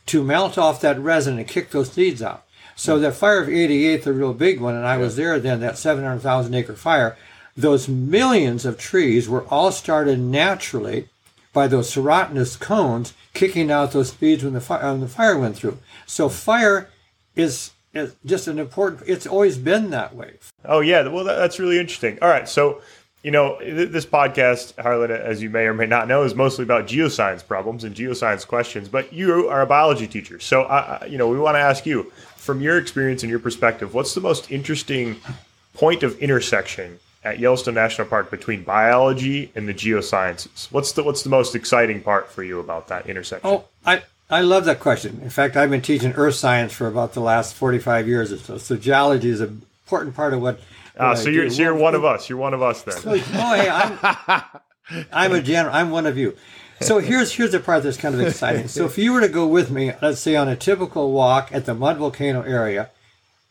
to 0.06 0.22
melt 0.22 0.56
off 0.56 0.80
that 0.80 0.98
resin 0.98 1.38
and 1.38 1.48
kick 1.48 1.70
those 1.70 1.92
seeds 1.92 2.22
out. 2.22 2.44
So 2.76 2.98
that 2.98 3.14
fire 3.14 3.40
of 3.40 3.48
88, 3.48 4.04
the 4.04 4.12
real 4.12 4.34
big 4.34 4.60
one, 4.60 4.74
and 4.74 4.86
I 4.86 4.98
was 4.98 5.16
there 5.16 5.40
then, 5.40 5.60
that 5.60 5.78
700,000 5.78 6.54
acre 6.54 6.74
fire, 6.74 7.16
those 7.56 7.88
millions 7.88 8.66
of 8.66 8.78
trees 8.78 9.28
were 9.28 9.44
all 9.44 9.72
started 9.72 10.20
naturally 10.20 11.08
by 11.54 11.66
those 11.66 11.90
serotinous 11.90 12.60
cones 12.60 13.14
kicking 13.32 13.70
out 13.70 13.92
those 13.92 14.12
seeds 14.12 14.44
when 14.44 14.52
the 14.52 14.60
fire, 14.60 14.90
when 14.90 15.00
the 15.00 15.08
fire 15.08 15.38
went 15.38 15.56
through. 15.56 15.78
So 16.04 16.28
fire 16.28 16.90
is, 17.34 17.70
is 17.94 18.14
just 18.26 18.46
an 18.46 18.58
important, 18.58 19.08
it's 19.08 19.26
always 19.26 19.56
been 19.56 19.88
that 19.90 20.14
way. 20.14 20.34
Oh, 20.66 20.80
yeah. 20.80 21.08
Well, 21.08 21.24
that's 21.24 21.58
really 21.58 21.78
interesting. 21.78 22.18
All 22.20 22.28
right. 22.28 22.46
So, 22.46 22.82
you 23.26 23.32
know, 23.32 23.58
this 23.58 24.06
podcast, 24.06 24.80
Harlan, 24.80 25.10
as 25.10 25.42
you 25.42 25.50
may 25.50 25.64
or 25.64 25.74
may 25.74 25.86
not 25.86 26.06
know, 26.06 26.22
is 26.22 26.36
mostly 26.36 26.62
about 26.62 26.86
geoscience 26.86 27.44
problems 27.44 27.82
and 27.82 27.92
geoscience 27.92 28.46
questions. 28.46 28.88
But 28.88 29.12
you 29.12 29.48
are 29.48 29.62
a 29.62 29.66
biology 29.66 30.06
teacher, 30.06 30.38
so 30.38 30.60
you 31.08 31.18
know, 31.18 31.26
we 31.26 31.36
want 31.36 31.56
to 31.56 31.58
ask 31.58 31.84
you, 31.84 32.12
from 32.36 32.60
your 32.60 32.78
experience 32.78 33.24
and 33.24 33.30
your 33.30 33.40
perspective, 33.40 33.94
what's 33.94 34.14
the 34.14 34.20
most 34.20 34.52
interesting 34.52 35.16
point 35.74 36.04
of 36.04 36.16
intersection 36.20 37.00
at 37.24 37.40
Yellowstone 37.40 37.74
National 37.74 38.06
Park 38.06 38.30
between 38.30 38.62
biology 38.62 39.50
and 39.56 39.68
the 39.68 39.74
geosciences? 39.74 40.70
What's 40.70 40.92
the 40.92 41.02
what's 41.02 41.24
the 41.24 41.28
most 41.28 41.56
exciting 41.56 42.02
part 42.02 42.30
for 42.30 42.44
you 42.44 42.60
about 42.60 42.86
that 42.86 43.08
intersection? 43.08 43.50
Oh, 43.50 43.64
I 43.84 44.04
I 44.30 44.42
love 44.42 44.66
that 44.66 44.78
question. 44.78 45.18
In 45.20 45.30
fact, 45.30 45.56
I've 45.56 45.70
been 45.70 45.82
teaching 45.82 46.12
earth 46.12 46.36
science 46.36 46.72
for 46.72 46.86
about 46.86 47.14
the 47.14 47.20
last 47.20 47.54
45 47.54 48.06
years 48.06 48.30
or 48.30 48.36
so. 48.36 48.58
So 48.58 48.76
geology 48.76 49.30
is 49.30 49.40
an 49.40 49.62
important 49.84 50.14
part 50.14 50.32
of 50.32 50.40
what. 50.40 50.60
Ah, 50.98 51.14
so 51.14 51.28
you're 51.28 51.50
so 51.50 51.62
you're 51.62 51.74
one 51.74 51.94
of 51.94 52.04
us. 52.04 52.28
You're 52.28 52.38
one 52.38 52.54
of 52.54 52.62
us 52.62 52.82
then. 52.82 52.96
So, 52.96 53.12
oh, 53.12 53.14
hey, 53.14 53.68
I'm 53.68 54.42
I'm 55.12 55.32
a 55.32 55.42
general. 55.42 55.74
I'm 55.74 55.90
one 55.90 56.06
of 56.06 56.16
you. 56.16 56.36
So 56.80 56.98
here's 56.98 57.32
here's 57.32 57.52
the 57.52 57.60
part 57.60 57.82
that's 57.82 57.96
kind 57.96 58.14
of 58.14 58.20
exciting. 58.20 58.68
So 58.68 58.84
if 58.84 58.98
you 58.98 59.12
were 59.12 59.20
to 59.20 59.28
go 59.28 59.46
with 59.46 59.70
me, 59.70 59.92
let's 60.02 60.20
say 60.20 60.36
on 60.36 60.48
a 60.48 60.56
typical 60.56 61.12
walk 61.12 61.50
at 61.52 61.66
the 61.66 61.74
mud 61.74 61.96
volcano 61.96 62.42
area, 62.42 62.90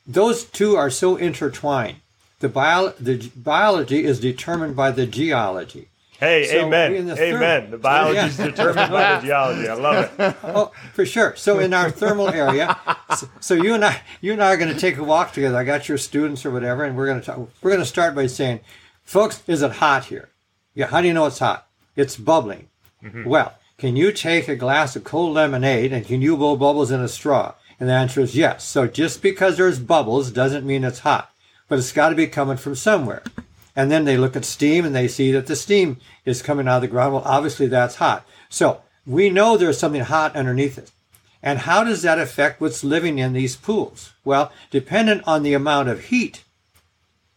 those 0.05 0.43
two 0.43 0.75
are 0.75 0.89
so 0.89 1.15
intertwined 1.15 1.97
the, 2.39 2.49
bio, 2.49 2.89
the 2.99 3.31
biology 3.35 4.03
is 4.03 4.19
determined 4.19 4.75
by 4.75 4.91
the 4.91 5.05
geology. 5.05 5.87
Hey, 6.19 6.45
so 6.45 6.65
amen. 6.65 7.07
The 7.07 7.21
amen. 7.21 7.71
the 7.71 7.77
biology 7.77 8.19
is 8.19 8.39
yeah. 8.39 8.45
determined 8.45 8.91
by 8.91 9.19
the 9.19 9.27
geology. 9.27 9.67
I 9.67 9.73
love 9.73 10.19
it. 10.19 10.35
Oh, 10.43 10.71
for 10.93 11.05
sure. 11.05 11.35
So 11.35 11.59
in 11.59 11.73
our 11.73 11.91
thermal 11.91 12.29
area, 12.29 12.77
so, 13.17 13.27
so, 13.39 13.53
you 13.53 13.73
and 13.73 13.83
I, 13.83 14.01
you 14.21 14.31
and 14.31 14.41
I 14.41 14.53
are 14.53 14.57
going 14.57 14.73
to 14.73 14.79
take 14.79 14.97
a 14.97 15.03
walk 15.03 15.33
together. 15.33 15.57
I 15.57 15.63
got 15.63 15.89
your 15.89 15.97
students 15.97 16.45
or 16.45 16.51
whatever, 16.51 16.83
and 16.83 16.95
we're 16.95 17.07
going 17.07 17.19
to 17.19 17.25
talk. 17.25 17.49
We're 17.61 17.71
going 17.71 17.81
to 17.81 17.85
start 17.85 18.15
by 18.15 18.27
saying, 18.27 18.61
folks, 19.03 19.43
is 19.47 19.61
it 19.61 19.73
hot 19.73 20.05
here? 20.05 20.29
Yeah. 20.73 20.87
How 20.87 21.01
do 21.01 21.07
you 21.07 21.13
know 21.13 21.25
it's 21.25 21.39
hot? 21.39 21.67
It's 21.95 22.15
bubbling. 22.15 22.69
Mm-hmm. 23.03 23.25
Well, 23.25 23.55
can 23.77 23.95
you 23.95 24.11
take 24.11 24.47
a 24.47 24.55
glass 24.55 24.95
of 24.95 25.03
cold 25.03 25.33
lemonade 25.33 25.91
and 25.91 26.05
can 26.05 26.21
you 26.21 26.37
blow 26.37 26.55
bubbles 26.55 26.91
in 26.91 27.01
a 27.01 27.07
straw? 27.07 27.55
And 27.79 27.89
the 27.89 27.93
answer 27.93 28.21
is 28.21 28.35
yes. 28.35 28.63
So 28.63 28.87
just 28.87 29.21
because 29.21 29.57
there's 29.57 29.79
bubbles 29.79 30.31
doesn't 30.31 30.65
mean 30.65 30.83
it's 30.83 30.99
hot 30.99 31.31
but 31.67 31.79
it's 31.79 31.91
got 31.91 32.09
to 32.09 32.15
be 32.15 32.27
coming 32.27 32.57
from 32.57 32.75
somewhere. 32.75 33.23
And 33.75 33.91
then 33.91 34.05
they 34.05 34.17
look 34.17 34.35
at 34.35 34.45
steam 34.45 34.85
and 34.85 34.95
they 34.95 35.07
see 35.07 35.31
that 35.31 35.47
the 35.47 35.55
steam 35.55 35.97
is 36.23 36.41
coming 36.41 36.67
out 36.67 36.77
of 36.77 36.81
the 36.81 36.87
ground. 36.87 37.13
Well, 37.13 37.23
obviously 37.25 37.67
that's 37.67 37.95
hot. 37.95 38.25
So 38.49 38.81
we 39.05 39.29
know 39.29 39.57
there's 39.57 39.77
something 39.77 40.01
hot 40.01 40.35
underneath 40.35 40.77
it. 40.77 40.91
And 41.43 41.59
how 41.59 41.83
does 41.83 42.01
that 42.01 42.17
affect 42.17 42.59
what's 42.59 42.83
living 42.83 43.19
in 43.19 43.33
these 43.33 43.55
pools? 43.55 44.13
Well, 44.23 44.51
dependent 44.71 45.23
on 45.27 45.43
the 45.43 45.53
amount 45.53 45.89
of 45.89 46.05
heat, 46.05 46.43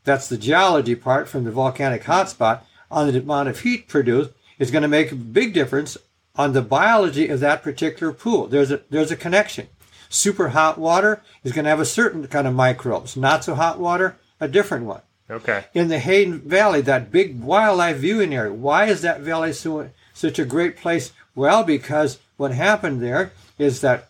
that's 0.05 0.29
the 0.29 0.39
geology 0.39 0.95
part 0.95 1.29
from 1.29 1.45
the 1.45 1.51
volcanic 1.51 2.05
hotspot, 2.05 2.63
on 2.91 3.13
the 3.13 3.19
amount 3.19 3.51
of 3.51 3.61
heat 3.61 3.89
produced 3.89 4.31
is 4.59 4.71
going 4.71 4.83
to 4.83 4.89
make 4.89 5.13
a 5.13 5.17
big 5.17 5.53
difference 5.53 5.99
on 6.37 6.53
the 6.53 6.63
biology 6.63 7.29
of 7.29 7.41
that 7.41 7.63
particular 7.63 8.13
pool. 8.13 8.47
There's 8.47 8.71
a, 8.71 8.81
there's 8.89 9.11
a 9.11 9.17
connection. 9.17 9.69
Super 10.09 10.51
hot 10.51 10.79
water 10.79 11.23
is 11.45 11.53
going 11.53 11.65
to 11.65 11.71
have 11.71 11.81
a 11.81 11.85
certain 11.85 12.27
kind 12.29 12.47
of 12.47 12.55
microbes. 12.55 13.17
Not 13.17 13.45
so 13.45 13.55
hot 13.55 13.79
water, 13.79 14.17
a 14.41 14.49
different 14.49 14.87
one. 14.87 15.03
Okay. 15.31 15.65
In 15.75 15.89
the 15.89 15.99
Hayden 15.99 16.41
Valley, 16.41 16.81
that 16.83 17.13
big 17.13 17.41
wildlife 17.41 17.99
viewing 17.99 18.35
area, 18.35 18.53
why 18.53 18.87
is 18.87 19.03
that 19.03 19.21
valley 19.21 19.53
so 19.53 19.91
such 20.15 20.39
a 20.39 20.45
great 20.45 20.77
place? 20.77 21.13
Well, 21.35 21.65
because 21.65 22.19
what 22.37 22.53
happened 22.53 23.03
there 23.03 23.33
is 23.59 23.81
that 23.83 24.09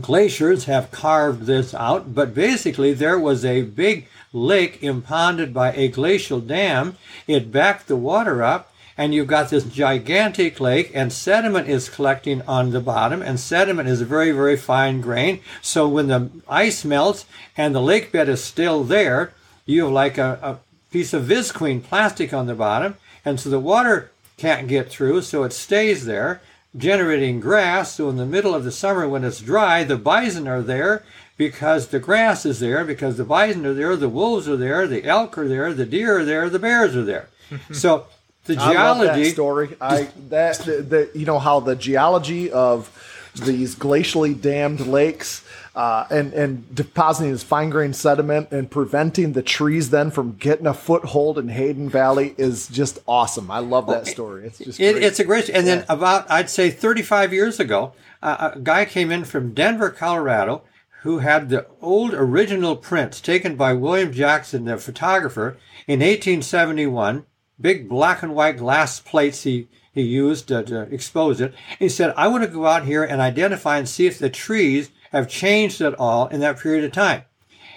glaciers 0.00 0.64
have 0.64 0.90
carved 0.90 1.46
this 1.46 1.72
out, 1.72 2.14
but 2.14 2.34
basically 2.34 2.92
there 2.92 3.18
was 3.18 3.44
a 3.44 3.62
big 3.62 4.08
lake 4.32 4.82
impounded 4.82 5.54
by 5.54 5.72
a 5.72 5.88
glacial 5.88 6.40
dam. 6.40 6.96
It 7.26 7.52
backed 7.52 7.86
the 7.86 7.96
water 7.96 8.42
up 8.42 8.72
and 8.96 9.14
you've 9.14 9.26
got 9.26 9.48
this 9.50 9.64
gigantic 9.64 10.60
lake 10.60 10.90
and 10.94 11.12
sediment 11.12 11.68
is 11.68 11.88
collecting 11.88 12.42
on 12.42 12.70
the 12.70 12.80
bottom 12.80 13.22
and 13.22 13.40
sediment 13.40 13.88
is 13.88 14.02
very 14.02 14.30
very 14.30 14.56
fine 14.56 15.00
grain 15.00 15.40
so 15.62 15.88
when 15.88 16.08
the 16.08 16.30
ice 16.48 16.84
melts 16.84 17.24
and 17.56 17.74
the 17.74 17.80
lake 17.80 18.12
bed 18.12 18.28
is 18.28 18.44
still 18.44 18.84
there 18.84 19.32
you 19.66 19.84
have 19.84 19.92
like 19.92 20.18
a, 20.18 20.38
a 20.42 20.58
piece 20.90 21.12
of 21.12 21.24
visqueen 21.24 21.82
plastic 21.82 22.32
on 22.32 22.46
the 22.46 22.54
bottom 22.54 22.96
and 23.24 23.38
so 23.38 23.48
the 23.48 23.60
water 23.60 24.10
can't 24.36 24.68
get 24.68 24.90
through 24.90 25.22
so 25.22 25.44
it 25.44 25.52
stays 25.52 26.04
there 26.06 26.40
generating 26.76 27.40
grass 27.40 27.94
so 27.94 28.08
in 28.08 28.16
the 28.16 28.26
middle 28.26 28.54
of 28.54 28.64
the 28.64 28.72
summer 28.72 29.08
when 29.08 29.24
it's 29.24 29.40
dry 29.40 29.84
the 29.84 29.96
bison 29.96 30.46
are 30.46 30.62
there 30.62 31.04
because 31.36 31.88
the 31.88 31.98
grass 31.98 32.44
is 32.44 32.60
there 32.60 32.84
because 32.84 33.16
the 33.16 33.24
bison 33.24 33.66
are 33.66 33.74
there 33.74 33.96
the 33.96 34.08
wolves 34.08 34.48
are 34.48 34.56
there 34.56 34.86
the 34.86 35.04
elk 35.04 35.36
are 35.36 35.48
there 35.48 35.72
the 35.72 35.86
deer 35.86 36.20
are 36.20 36.24
there 36.24 36.48
the 36.48 36.58
bears 36.58 36.96
are 36.96 37.04
there 37.04 37.28
so 37.72 38.06
the 38.44 38.56
geology 38.56 39.24
that 39.24 39.32
story. 39.32 39.76
I 39.80 40.08
that 40.28 40.58
the, 40.60 40.82
the, 40.82 41.10
you 41.14 41.26
know 41.26 41.38
how 41.38 41.60
the 41.60 41.76
geology 41.76 42.50
of 42.50 42.88
these 43.34 43.74
glacially 43.74 44.38
dammed 44.38 44.80
lakes 44.80 45.44
uh, 45.74 46.06
and 46.10 46.32
and 46.32 46.74
depositing 46.74 47.32
this 47.32 47.42
fine 47.42 47.70
grained 47.70 47.96
sediment 47.96 48.50
and 48.50 48.70
preventing 48.70 49.32
the 49.32 49.42
trees 49.42 49.90
then 49.90 50.10
from 50.10 50.32
getting 50.32 50.66
a 50.66 50.74
foothold 50.74 51.38
in 51.38 51.48
Hayden 51.48 51.88
Valley 51.88 52.34
is 52.36 52.68
just 52.68 52.98
awesome. 53.06 53.50
I 53.50 53.60
love 53.60 53.86
that 53.86 54.06
story. 54.06 54.46
It's 54.46 54.58
just 54.58 54.80
it, 54.80 55.02
it's 55.02 55.20
a 55.20 55.24
great. 55.24 55.48
And 55.48 55.66
yeah. 55.66 55.76
then 55.76 55.84
about 55.88 56.30
I'd 56.30 56.50
say 56.50 56.70
35 56.70 57.32
years 57.32 57.60
ago, 57.60 57.92
uh, 58.22 58.52
a 58.54 58.60
guy 58.60 58.84
came 58.84 59.10
in 59.10 59.24
from 59.24 59.54
Denver, 59.54 59.90
Colorado, 59.90 60.62
who 61.02 61.18
had 61.18 61.48
the 61.48 61.66
old 61.80 62.14
original 62.14 62.76
prints 62.76 63.20
taken 63.20 63.56
by 63.56 63.72
William 63.72 64.12
Jackson, 64.12 64.64
the 64.64 64.76
photographer, 64.76 65.56
in 65.86 66.00
1871 66.00 67.26
big 67.60 67.88
black 67.88 68.22
and 68.22 68.34
white 68.34 68.56
glass 68.56 69.00
plates 69.00 69.42
he, 69.42 69.68
he 70.00 70.06
used 70.06 70.48
to, 70.48 70.62
to 70.64 70.82
expose 70.92 71.40
it. 71.40 71.54
He 71.78 71.88
said, 71.88 72.14
I 72.16 72.28
want 72.28 72.44
to 72.44 72.50
go 72.50 72.66
out 72.66 72.84
here 72.84 73.04
and 73.04 73.20
identify 73.20 73.78
and 73.78 73.88
see 73.88 74.06
if 74.06 74.18
the 74.18 74.30
trees 74.30 74.90
have 75.12 75.28
changed 75.28 75.80
at 75.80 75.94
all 75.98 76.28
in 76.28 76.40
that 76.40 76.58
period 76.58 76.84
of 76.84 76.92
time. 76.92 77.24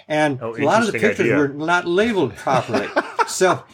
And 0.08 0.38
oh, 0.42 0.56
a 0.56 0.64
lot 0.64 0.82
of 0.82 0.92
the 0.92 0.98
pictures 0.98 1.20
idea. 1.20 1.36
were 1.36 1.48
not 1.48 1.86
labeled 1.86 2.36
properly. 2.36 2.88
so 3.26 3.64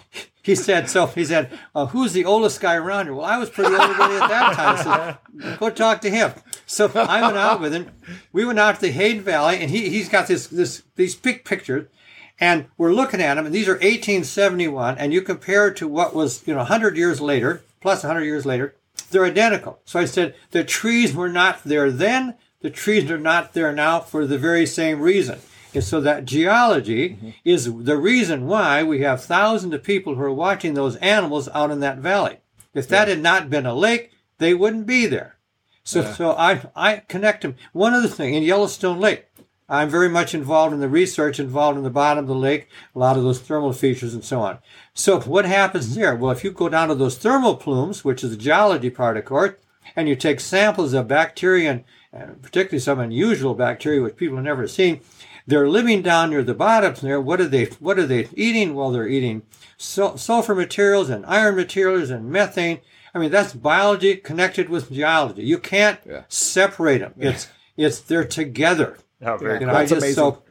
he 0.42 0.54
said, 0.54 0.88
so 0.88 1.06
he 1.06 1.24
said, 1.24 1.50
uh, 1.74 1.86
who's 1.86 2.12
the 2.12 2.24
oldest 2.24 2.60
guy 2.60 2.74
around 2.74 3.06
here? 3.06 3.14
Well, 3.14 3.26
I 3.26 3.38
was 3.38 3.50
pretty 3.50 3.72
old 3.72 3.80
at 3.80 4.28
that 4.28 4.54
time. 4.54 5.18
So 5.42 5.56
go 5.58 5.70
talk 5.70 6.00
to 6.02 6.10
him. 6.10 6.32
So 6.66 6.90
I 6.94 7.20
went 7.22 7.36
out 7.36 7.60
with 7.60 7.72
him. 7.72 7.90
We 8.32 8.44
went 8.44 8.58
out 8.58 8.76
to 8.76 8.80
the 8.82 8.92
Hayden 8.92 9.22
Valley 9.22 9.60
and 9.60 9.70
he, 9.70 9.88
he's 9.90 10.08
got 10.08 10.28
this, 10.28 10.46
this, 10.46 10.82
these 10.96 11.14
big 11.14 11.44
pictures 11.44 11.88
and 12.40 12.66
we're 12.78 12.92
looking 12.92 13.20
at 13.20 13.34
them, 13.34 13.44
and 13.44 13.54
these 13.54 13.68
are 13.68 13.74
1871, 13.74 14.96
and 14.96 15.12
you 15.12 15.20
compare 15.20 15.68
it 15.68 15.76
to 15.76 15.86
what 15.86 16.14
was, 16.14 16.46
you 16.48 16.54
know, 16.54 16.60
100 16.60 16.96
years 16.96 17.20
later, 17.20 17.62
plus 17.80 18.02
100 18.02 18.24
years 18.24 18.46
later, 18.46 18.76
they're 19.10 19.24
identical. 19.24 19.80
So 19.84 19.98
I 20.00 20.04
said, 20.04 20.34
the 20.50 20.64
trees 20.64 21.14
were 21.14 21.28
not 21.28 21.64
there 21.64 21.90
then, 21.90 22.36
the 22.60 22.70
trees 22.70 23.10
are 23.10 23.18
not 23.18 23.54
there 23.54 23.72
now 23.72 24.00
for 24.00 24.26
the 24.26 24.38
very 24.38 24.66
same 24.66 25.00
reason. 25.00 25.38
And 25.72 25.84
so 25.84 26.00
that 26.00 26.24
geology 26.24 27.10
mm-hmm. 27.10 27.30
is 27.44 27.72
the 27.72 27.96
reason 27.96 28.46
why 28.46 28.82
we 28.82 29.00
have 29.02 29.22
thousands 29.22 29.72
of 29.74 29.82
people 29.82 30.14
who 30.14 30.22
are 30.22 30.32
watching 30.32 30.74
those 30.74 30.96
animals 30.96 31.48
out 31.54 31.70
in 31.70 31.80
that 31.80 31.98
valley. 31.98 32.38
If 32.74 32.88
that 32.88 33.08
yeah. 33.08 33.14
had 33.14 33.22
not 33.22 33.50
been 33.50 33.66
a 33.66 33.74
lake, 33.74 34.10
they 34.38 34.54
wouldn't 34.54 34.86
be 34.86 35.06
there. 35.06 35.36
So, 35.84 36.02
yeah. 36.02 36.14
so 36.14 36.32
I, 36.32 36.62
I 36.76 36.96
connect 37.08 37.42
them. 37.42 37.56
One 37.72 37.94
other 37.94 38.08
thing 38.08 38.34
in 38.34 38.42
Yellowstone 38.42 39.00
Lake, 39.00 39.26
I'm 39.70 39.88
very 39.88 40.08
much 40.08 40.34
involved 40.34 40.74
in 40.74 40.80
the 40.80 40.88
research 40.88 41.38
involved 41.38 41.78
in 41.78 41.84
the 41.84 41.90
bottom 41.90 42.24
of 42.24 42.28
the 42.28 42.34
lake, 42.34 42.68
a 42.94 42.98
lot 42.98 43.16
of 43.16 43.22
those 43.22 43.38
thermal 43.38 43.72
features 43.72 44.14
and 44.14 44.24
so 44.24 44.40
on. 44.40 44.58
So 44.94 45.20
what 45.20 45.44
happens 45.44 45.86
mm-hmm. 45.86 46.00
there? 46.00 46.16
Well, 46.16 46.32
if 46.32 46.42
you 46.42 46.50
go 46.50 46.68
down 46.68 46.88
to 46.88 46.94
those 46.96 47.16
thermal 47.16 47.54
plumes, 47.54 48.04
which 48.04 48.24
is 48.24 48.30
the 48.30 48.36
geology 48.36 48.90
part, 48.90 49.16
of 49.16 49.24
course, 49.24 49.54
and 49.94 50.08
you 50.08 50.16
take 50.16 50.40
samples 50.40 50.92
of 50.92 51.06
bacteria, 51.08 51.84
and 52.12 52.42
particularly 52.42 52.80
some 52.80 52.98
unusual 52.98 53.54
bacteria 53.54 54.02
which 54.02 54.16
people 54.16 54.36
have 54.36 54.44
never 54.44 54.66
seen, 54.66 55.00
they're 55.46 55.68
living 55.68 56.02
down 56.02 56.30
near 56.30 56.42
the 56.42 56.54
bottom 56.54 56.94
there. 57.00 57.20
What 57.20 57.40
are 57.40 57.48
they? 57.48 57.66
What 57.78 57.98
are 57.98 58.06
they 58.06 58.28
eating? 58.34 58.74
Well, 58.74 58.90
they're 58.90 59.08
eating 59.08 59.42
sulfur 59.78 60.54
materials 60.54 61.08
and 61.08 61.24
iron 61.26 61.56
materials 61.56 62.10
and 62.10 62.30
methane. 62.30 62.80
I 63.14 63.18
mean, 63.18 63.30
that's 63.30 63.54
biology 63.54 64.16
connected 64.16 64.68
with 64.68 64.92
geology. 64.92 65.42
You 65.42 65.58
can't 65.58 65.98
yeah. 66.06 66.24
separate 66.28 66.98
them. 66.98 67.14
It's 67.18 67.48
it's 67.76 68.00
they're 68.00 68.24
together. 68.24 68.98
Oh, 69.22 69.36
very 69.36 69.60
you 69.60 69.66
know, 69.66 69.72
that's 69.72 69.92
amazing. 69.92 70.14
So, 70.14 70.42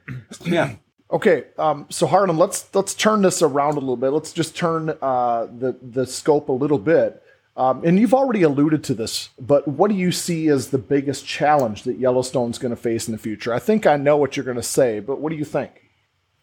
yeah. 0.46 0.76
Okay, 1.12 1.46
um, 1.58 1.88
so 1.90 2.06
Harlan, 2.06 2.38
let's 2.38 2.74
let's 2.76 2.94
turn 2.94 3.24
this 3.24 3.42
around 3.42 3.78
a 3.78 3.80
little 3.80 3.98
bit. 3.98 4.10
Let's 4.10 4.32
just 4.32 4.56
turn 4.56 4.96
uh, 5.02 5.48
the 5.48 5.76
the 5.82 6.06
scope 6.06 6.50
a 6.50 6.54
little 6.54 6.78
bit. 6.78 7.24
Um, 7.58 7.84
and 7.84 8.00
you've 8.00 8.14
already 8.14 8.44
alluded 8.44 8.86
to 8.86 8.94
this, 8.94 9.32
but 9.38 9.68
what 9.68 9.90
do 9.90 9.98
you 9.98 10.14
see 10.14 10.48
as 10.48 10.70
the 10.70 10.78
biggest 10.78 11.26
challenge 11.26 11.84
that 11.84 11.98
Yellowstone's 11.98 12.58
going 12.58 12.70
to 12.70 12.82
face 12.82 13.08
in 13.08 13.12
the 13.12 13.18
future? 13.18 13.54
I 13.54 13.60
think 13.60 13.86
I 13.86 13.98
know 13.98 14.16
what 14.16 14.38
you're 14.38 14.46
going 14.46 14.56
to 14.56 14.64
say, 14.64 15.02
but 15.02 15.20
what 15.20 15.30
do 15.32 15.36
you 15.36 15.44
think? 15.44 15.90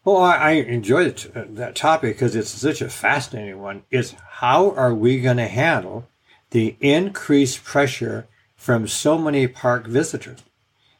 Well, 0.03 0.17
I, 0.17 0.35
I 0.35 0.51
enjoy 0.51 1.07
uh, 1.07 1.45
that 1.49 1.75
topic 1.75 2.15
because 2.15 2.35
it's 2.35 2.51
such 2.51 2.81
a 2.81 2.89
fascinating 2.89 3.59
one. 3.59 3.83
Is 3.89 4.13
how 4.29 4.71
are 4.71 4.93
we 4.93 5.19
going 5.19 5.37
to 5.37 5.47
handle 5.47 6.07
the 6.51 6.77
increased 6.81 7.63
pressure 7.63 8.27
from 8.55 8.87
so 8.87 9.17
many 9.17 9.47
park 9.47 9.87
visitors? 9.87 10.43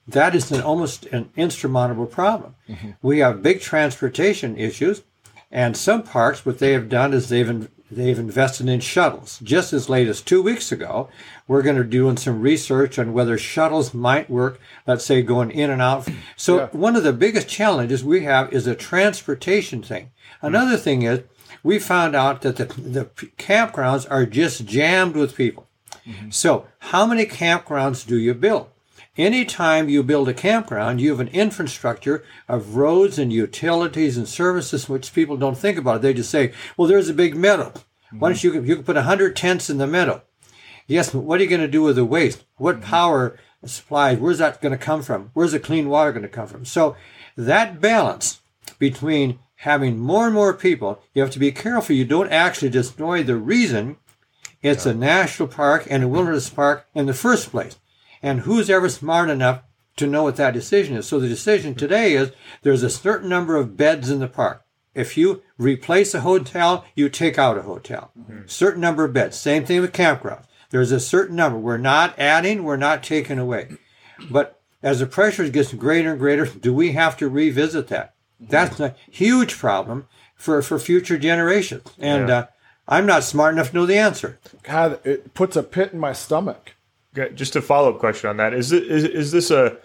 That 0.08 0.36
is 0.36 0.52
an 0.52 0.62
almost 0.62 1.06
an 1.08 1.30
insurmountable 1.36 2.06
problem. 2.06 2.56
Mm-hmm. 2.70 2.92
We 3.02 3.20
have 3.20 3.44
big 3.44 3.60
transportation 3.60 4.58
issues, 4.58 5.04
and 5.52 5.76
some 5.76 6.04
parks, 6.04 6.46
what 6.46 6.60
they 6.60 6.72
have 6.74 6.90
done 6.90 7.14
is 7.14 7.30
they've 7.30 7.70
they've 7.90 8.20
invested 8.20 8.68
in 8.68 8.80
shuttles. 8.80 9.40
Just 9.44 9.74
as 9.74 9.90
late 9.90 10.08
as 10.08 10.22
two 10.22 10.42
weeks 10.42 10.72
ago, 10.72 11.10
we're 11.48 11.62
going 11.62 11.78
to 11.78 11.84
do 11.84 11.90
doing 11.90 12.18
some 12.18 12.42
research 12.42 13.00
on 13.00 13.14
whether 13.14 13.38
shuttles 13.38 13.94
might 13.94 14.30
work, 14.30 14.60
let's 14.86 15.06
say 15.06 15.22
going 15.22 15.52
in 15.52 15.70
and 15.70 15.82
out. 15.82 16.08
So 16.36 16.58
yeah. 16.58 16.68
one 16.72 16.96
of 16.96 17.04
the 17.04 17.14
biggest 17.14 17.48
challenges 17.48 18.04
we 18.04 18.24
have 18.24 18.52
is 18.54 18.68
a 18.68 18.76
transportation 18.76 19.82
thing. 19.82 20.12
Another 20.42 20.76
mm-hmm. 20.76 20.84
thing 20.84 21.02
is 21.04 21.22
we 21.64 21.80
found 21.80 22.16
out 22.16 22.42
that 22.42 22.58
the, 22.58 22.66
the 22.66 23.06
campgrounds 23.38 24.06
are 24.10 24.26
just 24.26 24.66
jammed 24.66 25.16
with 25.16 25.36
people. 25.36 25.68
Mm-hmm. 26.06 26.30
So 26.30 26.68
how 26.80 27.06
many 27.06 27.26
campgrounds 27.26 28.06
do 28.06 28.18
you 28.18 28.34
build? 28.34 28.68
Anytime 29.18 29.90
you 29.90 30.04
build 30.04 30.30
a 30.30 30.34
campground, 30.34 31.02
you 31.02 31.10
have 31.10 31.20
an 31.20 31.30
infrastructure 31.30 32.24
of 32.48 32.76
roads 32.76 33.18
and 33.18 33.34
utilities 33.34 34.16
and 34.16 34.28
services 34.28 34.88
which 34.88 35.14
people 35.14 35.38
don't 35.38 35.58
think 35.58 35.78
about. 35.78 36.02
They 36.02 36.14
just 36.14 36.30
say, 36.30 36.54
well, 36.76 36.88
there's 36.88 37.10
a 37.10 37.14
big 37.14 37.36
meadow. 37.36 37.70
Mm-hmm. 37.70 38.20
Why 38.20 38.30
don't 38.30 38.44
you, 38.44 38.54
you 38.62 38.76
can 38.76 38.84
put 38.84 38.96
100 38.96 39.36
tents 39.36 39.70
in 39.70 39.80
the 39.80 39.88
meadow. 39.88 40.22
Yes, 40.86 41.12
but 41.12 41.22
what 41.22 41.40
are 41.40 41.44
you 41.44 41.50
going 41.50 41.62
to 41.62 41.68
do 41.68 41.82
with 41.82 41.96
the 41.96 42.06
waste? 42.06 42.46
What 42.58 42.76
mm-hmm. 42.76 42.90
power 42.90 43.40
supplies? 43.66 44.20
Where's 44.20 44.38
that 44.38 44.62
going 44.62 44.72
to 44.72 44.78
come 44.78 45.02
from? 45.02 45.32
Where's 45.34 45.52
the 45.52 45.60
clean 45.60 45.90
water 45.90 46.12
going 46.12 46.22
to 46.24 46.30
come 46.30 46.48
from? 46.48 46.64
So 46.64 46.96
that 47.36 47.82
balance 47.82 48.42
between 48.78 49.40
having 49.62 49.98
more 49.98 50.26
and 50.26 50.36
more 50.36 50.54
people, 50.54 51.02
you 51.14 51.22
have 51.24 51.32
to 51.32 51.40
be 51.40 51.52
careful. 51.52 51.96
You 51.96 52.06
don't 52.06 52.32
actually 52.32 52.70
destroy 52.70 53.24
the 53.24 53.36
reason 53.36 53.98
it's 54.62 54.86
yeah. 54.86 54.92
a 54.92 54.96
national 54.96 55.50
park 55.50 55.88
and 55.90 56.04
a 56.04 56.08
wilderness 56.08 56.50
park 56.50 56.88
in 56.94 57.06
the 57.06 57.14
first 57.14 57.52
place. 57.52 57.78
And 58.22 58.42
who's 58.42 58.70
ever 58.70 58.90
smart 58.90 59.30
enough 59.30 59.62
to 59.98 60.08
know 60.08 60.24
what 60.24 60.36
that 60.38 60.54
decision 60.54 60.96
is? 60.96 61.08
So 61.08 61.20
the 61.20 61.28
decision 61.28 61.76
today 61.76 62.14
is 62.14 62.32
there's 62.62 62.84
a 62.84 62.90
certain 62.90 63.30
number 63.30 63.56
of 63.56 63.78
beds 63.78 64.10
in 64.10 64.20
the 64.20 64.28
park. 64.28 64.64
If 64.94 65.16
you 65.16 65.44
replace 65.58 66.14
a 66.16 66.22
hotel, 66.22 66.84
you 66.96 67.10
take 67.10 67.38
out 67.38 67.58
a 67.58 67.62
hotel. 67.62 68.12
Mm-hmm. 68.20 68.48
Certain 68.48 68.82
number 68.82 69.04
of 69.04 69.14
beds. 69.14 69.38
Same 69.38 69.64
thing 69.64 69.82
with 69.82 69.94
campgrounds. 69.94 70.46
There's 70.70 70.92
a 70.92 71.00
certain 71.00 71.36
number. 71.36 71.58
We're 71.58 71.78
not 71.78 72.18
adding, 72.18 72.64
we're 72.64 72.78
not 72.78 73.04
taking 73.04 73.40
away. 73.40 73.78
But 74.30 74.60
as 74.82 75.00
the 75.00 75.06
pressure 75.06 75.48
gets 75.50 75.74
greater 75.74 76.12
and 76.12 76.20
greater, 76.20 76.46
do 76.46 76.74
we 76.74 76.94
have 76.94 77.16
to 77.18 77.30
revisit 77.30 77.88
that? 77.90 78.16
Mm-hmm. 78.42 78.52
That's 78.52 78.80
a 78.80 78.96
huge 79.10 79.58
problem 79.58 80.08
for, 80.36 80.62
for 80.62 80.80
future 80.80 81.18
generations. 81.18 81.94
And 82.00 82.30
yeah. 82.30 82.36
uh, 82.36 82.46
I'm 82.88 83.06
not 83.06 83.24
smart 83.24 83.54
enough 83.54 83.70
to 83.70 83.76
know 83.76 83.86
the 83.86 83.98
answer. 83.98 84.40
God, 84.64 85.00
it 85.06 85.34
puts 85.34 85.56
a 85.56 85.64
pit 85.64 85.94
in 85.94 86.00
my 86.00 86.14
stomach 86.14 86.74
just 87.34 87.56
a 87.56 87.62
follow 87.62 87.94
up 87.94 88.00
question 88.00 88.30
on 88.30 88.38
that: 88.38 88.54
is, 88.54 88.72
it, 88.72 88.84
is 88.84 89.04
is 89.04 89.32
this 89.32 89.52
a 89.52 89.78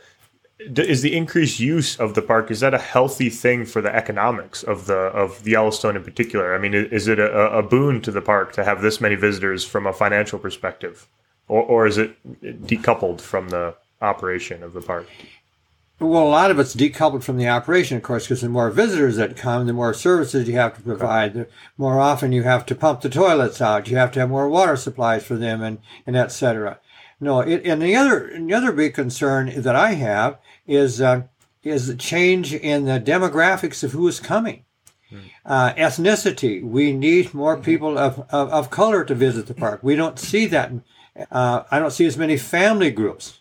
is 0.59 1.03
the 1.03 1.16
increased 1.16 1.59
use 1.59 1.99
of 1.99 2.14
the 2.14 2.23
park 2.23 2.51
is 2.51 2.61
that 2.61 2.75
a 2.75 2.79
healthy 2.79 3.29
thing 3.29 3.64
for 3.64 3.83
the 3.83 3.95
economics 3.95 4.62
of 4.62 4.87
the 4.87 4.95
of 4.95 5.42
the 5.45 5.53
Yellowstone 5.53 5.97
in 5.97 6.05
particular? 6.05 6.55
I 6.55 6.59
mean, 6.59 6.75
is 6.75 7.09
it 7.09 7.18
a, 7.18 7.59
a 7.59 7.62
boon 7.62 8.01
to 8.03 8.11
the 8.11 8.23
park 8.23 8.53
to 8.53 8.64
have 8.64 8.83
this 8.83 9.01
many 9.01 9.14
visitors 9.14 9.64
from 9.64 9.87
a 9.87 9.92
financial 9.92 10.38
perspective, 10.38 11.09
or 11.49 11.62
or 11.62 11.87
is 11.87 11.99
it 11.99 12.16
decoupled 12.66 13.21
from 13.21 13.49
the 13.49 13.75
operation 14.01 14.62
of 14.62 14.73
the 14.73 14.81
park? 14.81 15.07
Well, 15.99 16.25
a 16.25 16.29
lot 16.29 16.51
of 16.51 16.59
it's 16.59 16.75
decoupled 16.75 17.23
from 17.23 17.37
the 17.37 17.49
operation, 17.49 17.97
of 17.97 18.03
course, 18.03 18.25
because 18.25 18.40
the 18.40 18.49
more 18.49 18.71
visitors 18.71 19.16
that 19.16 19.37
come, 19.37 19.66
the 19.66 19.73
more 19.73 19.95
services 19.95 20.49
you 20.49 20.57
have 20.57 20.77
to 20.77 20.83
provide. 20.83 21.35
The 21.35 21.49
more 21.79 22.01
often 22.01 22.33
you 22.33 22.42
have 22.42 22.66
to 22.66 22.75
pump 22.75 23.03
the 23.03 23.09
toilets 23.09 23.61
out. 23.61 23.88
You 23.88 23.97
have 23.99 24.11
to 24.12 24.21
have 24.21 24.29
more 24.29 24.49
water 24.49 24.77
supplies 24.77 25.25
for 25.25 25.37
them, 25.37 25.62
and 25.62 25.79
and 26.07 26.16
et 26.16 26.33
cetera. 26.33 26.81
No, 27.23 27.39
it, 27.39 27.65
and 27.65 27.81
the 27.81 27.95
other 27.95 28.37
the 28.37 28.53
other 28.53 28.73
big 28.73 28.95
concern 28.95 29.63
that 29.63 29.77
I 29.77 29.93
have 29.93 30.39
is 30.67 31.01
uh, 31.01 31.23
is 31.63 31.87
the 31.87 31.95
change 31.95 32.53
in 32.53 32.85
the 32.85 32.99
demographics 32.99 33.85
of 33.85 33.93
who 33.93 34.09
is 34.09 34.19
coming. 34.19 34.65
Hmm. 35.09 35.19
Uh, 35.47 35.73
ethnicity. 35.75 36.61
We 36.65 36.93
need 36.93 37.33
more 37.33 37.55
hmm. 37.55 37.63
people 37.63 37.97
of, 37.97 38.19
of, 38.31 38.51
of, 38.51 38.71
color 38.71 39.05
to 39.05 39.15
visit 39.15 39.47
the 39.47 39.55
park. 39.55 39.85
We 39.85 39.95
don't 39.95 40.19
see 40.19 40.47
that. 40.47 40.73
Uh, 41.31 41.63
I 41.71 41.79
don't 41.79 41.93
see 41.93 42.07
as 42.07 42.19
many 42.19 42.37
family 42.37 42.91
groups. 42.91 43.39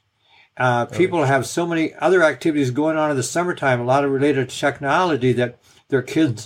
Uh, 0.58 0.86
people 0.86 1.24
have 1.24 1.48
so 1.48 1.66
many 1.66 1.96
other 1.96 2.22
activities 2.22 2.70
going 2.70 2.98
on 2.98 3.10
in 3.10 3.18
the 3.18 3.24
summertime, 3.24 3.80
a 3.80 3.86
lot 3.86 4.06
of 4.06 4.12
related 4.12 4.48
to 4.48 4.56
technology 4.56 5.34
that 5.34 5.58
their 5.88 6.04
kids 6.04 6.46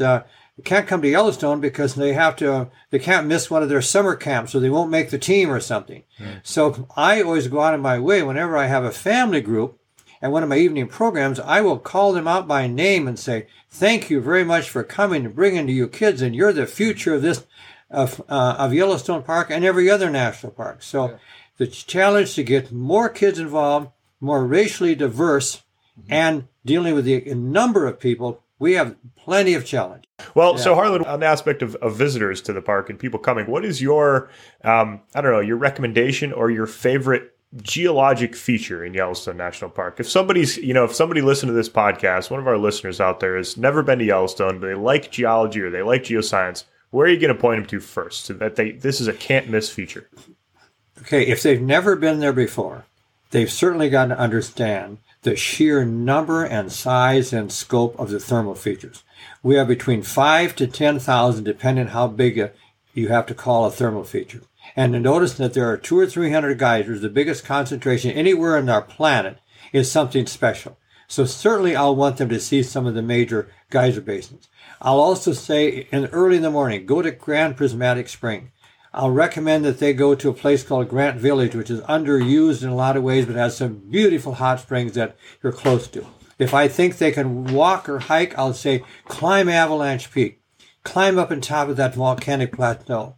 can't 0.64 0.88
come 0.88 1.02
to 1.02 1.10
Yellowstone 1.10 1.60
because 1.60 1.96
they 1.96 2.14
have 2.14 2.38
to, 2.38 2.70
they 2.90 3.00
can't 3.00 3.28
miss 3.28 3.52
one 3.52 3.62
of 3.62 3.68
their 3.68 3.82
summer 3.82 4.16
camps 4.16 4.56
or 4.56 4.60
they 4.62 4.70
won't 4.70 4.90
make 4.90 5.10
the 5.10 5.18
team 5.18 5.52
or 5.52 5.60
something. 5.60 6.04
Mm. 6.18 6.40
So 6.44 6.88
I 6.96 7.22
always 7.22 7.50
go 7.50 7.60
out 7.60 7.74
of 7.74 7.82
my 7.82 8.00
way 8.00 8.24
whenever 8.24 8.56
I 8.56 8.68
have 8.68 8.86
a 8.86 8.92
family 8.92 9.42
group 9.42 9.80
and 10.22 10.32
one 10.32 10.44
of 10.44 10.50
my 10.50 10.58
evening 10.58 10.88
programs, 10.88 11.42
I 11.42 11.60
will 11.60 11.78
call 11.78 12.14
them 12.14 12.28
out 12.28 12.48
by 12.48 12.68
name 12.68 13.06
and 13.06 13.20
say, 13.20 13.48
thank 13.70 14.10
you 14.10 14.22
very 14.22 14.46
much 14.46 14.70
for 14.70 14.82
coming 14.84 15.26
and 15.26 15.36
bringing 15.36 15.68
to 15.68 15.74
you 15.74 15.90
kids 15.90 16.22
and 16.22 16.34
you're 16.34 16.54
the 16.54 16.66
future 16.66 17.16
of 17.16 17.22
this, 17.22 17.46
of, 17.90 18.22
uh, 18.30 18.56
of 18.58 18.74
Yellowstone 18.74 19.24
Park 19.24 19.50
and 19.52 19.66
every 19.66 19.90
other 19.90 20.10
national 20.10 20.54
park. 20.54 20.82
So 20.84 21.10
yeah. 21.10 21.18
the 21.58 21.68
challenge 21.68 22.34
to 22.36 22.44
get 22.44 22.72
more 22.72 23.10
kids 23.10 23.40
involved, 23.40 23.90
more 24.22 24.46
racially 24.48 24.96
diverse, 24.96 25.64
mm-hmm. 26.00 26.14
and 26.14 26.48
dealing 26.66 26.96
with 26.96 27.04
the 27.04 27.34
number 27.34 27.86
of 27.86 28.00
people 28.00 28.42
we 28.60 28.74
have 28.74 28.96
plenty 29.18 29.54
of 29.54 29.66
challenge. 29.66 30.06
Well, 30.34 30.52
yeah. 30.52 30.62
so 30.62 30.76
Harlan, 30.76 31.06
on 31.06 31.20
the 31.20 31.26
aspect 31.26 31.62
of, 31.62 31.76
of, 31.76 31.96
visitors 31.96 32.42
to 32.44 32.54
the 32.54 32.62
park 32.62 32.90
and 32.90 32.98
people 32.98 33.20
coming, 33.20 33.48
what 33.48 33.66
is 33.66 33.82
your, 33.82 34.30
um, 34.64 35.02
I 35.14 35.22
don't 35.22 35.32
know, 35.32 35.42
your 35.42 35.58
recommendation 35.58 36.32
or 36.32 36.50
your 36.50 36.66
favorite 36.66 37.36
geologic 37.62 38.36
feature 38.36 38.84
in 38.84 38.94
Yellowstone 38.94 39.38
National 39.38 39.70
Park? 39.70 40.00
If 40.00 40.10
somebody's, 40.10 40.58
you 40.58 40.74
know, 40.74 40.86
if 40.86 40.96
somebody 40.96 41.22
listened 41.22 41.50
to 41.50 41.54
this 41.54 41.70
podcast, 41.70 42.32
one 42.32 42.40
of 42.40 42.48
our 42.48 42.58
listeners 42.58 43.02
out 43.02 43.20
there 43.20 43.36
has 43.36 43.58
never 43.58 43.84
been 43.84 44.00
to 44.00 44.06
Yellowstone, 44.06 44.60
but 44.60 44.68
they 44.68 44.74
like 44.74 45.12
geology 45.12 45.62
or 45.62 45.70
they 45.70 45.82
like 45.82 46.04
geoscience, 46.04 46.64
where 46.92 47.08
are 47.08 47.10
you 47.10 47.20
going 47.20 47.34
to 47.34 47.40
point 47.40 47.60
them 47.60 47.68
to 47.68 47.80
first 47.82 48.26
so 48.26 48.34
that 48.36 48.56
they 48.56 48.72
this 48.72 49.02
is 49.02 49.08
a 49.08 49.14
can't 49.14 49.50
miss 49.50 49.70
feature? 49.70 50.10
Okay, 51.00 51.26
if 51.28 51.44
they've 51.44 51.62
never 51.62 51.98
been 51.98 52.20
there 52.22 52.32
before, 52.32 52.86
they've 53.32 53.52
certainly 53.52 53.90
got 53.90 54.06
to 54.06 54.18
understand 54.18 55.00
the 55.26 55.36
sheer 55.36 55.84
number 55.84 56.46
and 56.46 56.72
size 56.72 57.34
and 57.34 57.52
scope 57.52 58.00
of 58.00 58.12
the 58.12 58.20
thermal 58.20 58.54
features. 58.54 59.04
We 59.42 59.56
have 59.56 59.68
between 59.68 60.04
five 60.04 60.56
to 60.58 60.68
10,000, 60.68 61.44
depending 61.44 61.88
how 61.88 62.08
big 62.08 62.38
a, 62.38 62.52
you 62.94 63.08
have 63.08 63.26
to 63.26 63.34
call 63.34 63.66
a 63.66 63.72
thermal 63.72 64.04
feature. 64.04 64.44
And 64.76 64.94
to 64.94 65.00
notice 65.00 65.34
that 65.34 65.56
there 65.56 65.68
are 65.70 65.78
two 65.78 65.98
or 65.98 66.06
300 66.06 66.60
geysers, 66.60 67.02
the 67.02 67.10
biggest 67.10 67.44
concentration 67.44 68.12
anywhere 68.12 68.56
on 68.56 68.70
our 68.70 68.84
planet, 68.84 69.40
is 69.74 69.92
something 69.92 70.28
special. 70.28 70.78
So 71.08 71.26
certainly 71.26 71.76
I'll 71.76 71.96
want 71.96 72.18
them 72.18 72.30
to 72.30 72.40
see 72.40 72.62
some 72.62 72.86
of 72.86 72.94
the 72.94 73.02
major 73.02 73.50
geyser 73.72 74.02
basins. 74.02 74.48
I'll 74.80 75.00
also 75.00 75.34
say 75.34 75.88
in 75.92 76.06
early 76.08 76.38
in 76.38 76.44
the 76.44 76.52
morning, 76.52 76.86
go 76.86 77.02
to 77.02 77.10
Grand 77.10 77.58
Prismatic 77.58 78.10
Spring. 78.10 78.52
I'll 78.96 79.12
recommend 79.12 79.66
that 79.66 79.80
they 79.80 79.92
go 79.92 80.16
to 80.16 80.30
a 80.30 80.34
place 80.34 80.64
called 80.64 80.88
Grant 80.88 81.20
Village, 81.20 81.54
which 81.54 81.70
is 81.70 81.82
underused 81.82 82.64
in 82.64 82.70
a 82.70 82.76
lot 82.76 82.96
of 82.96 83.04
ways, 83.04 83.26
but 83.26 83.36
has 83.36 83.58
some 83.58 83.84
beautiful 83.90 84.36
hot 84.36 84.62
springs 84.62 84.94
that 84.94 85.18
you're 85.44 85.52
close 85.52 85.90
to. 85.90 86.06
If 86.40 86.54
I 86.54 86.70
think 86.70 86.98
they 86.98 87.12
can 87.12 87.54
walk 87.54 87.90
or 87.90 88.00
hike, 88.00 88.38
I'll 88.38 88.54
say 88.54 88.86
climb 89.04 89.50
Avalanche 89.50 90.10
Peak. 90.12 90.40
Climb 90.84 91.20
up 91.20 91.30
on 91.30 91.42
top 91.42 91.68
of 91.68 91.76
that 91.76 91.94
volcanic 91.94 92.54
plateau. 92.54 93.18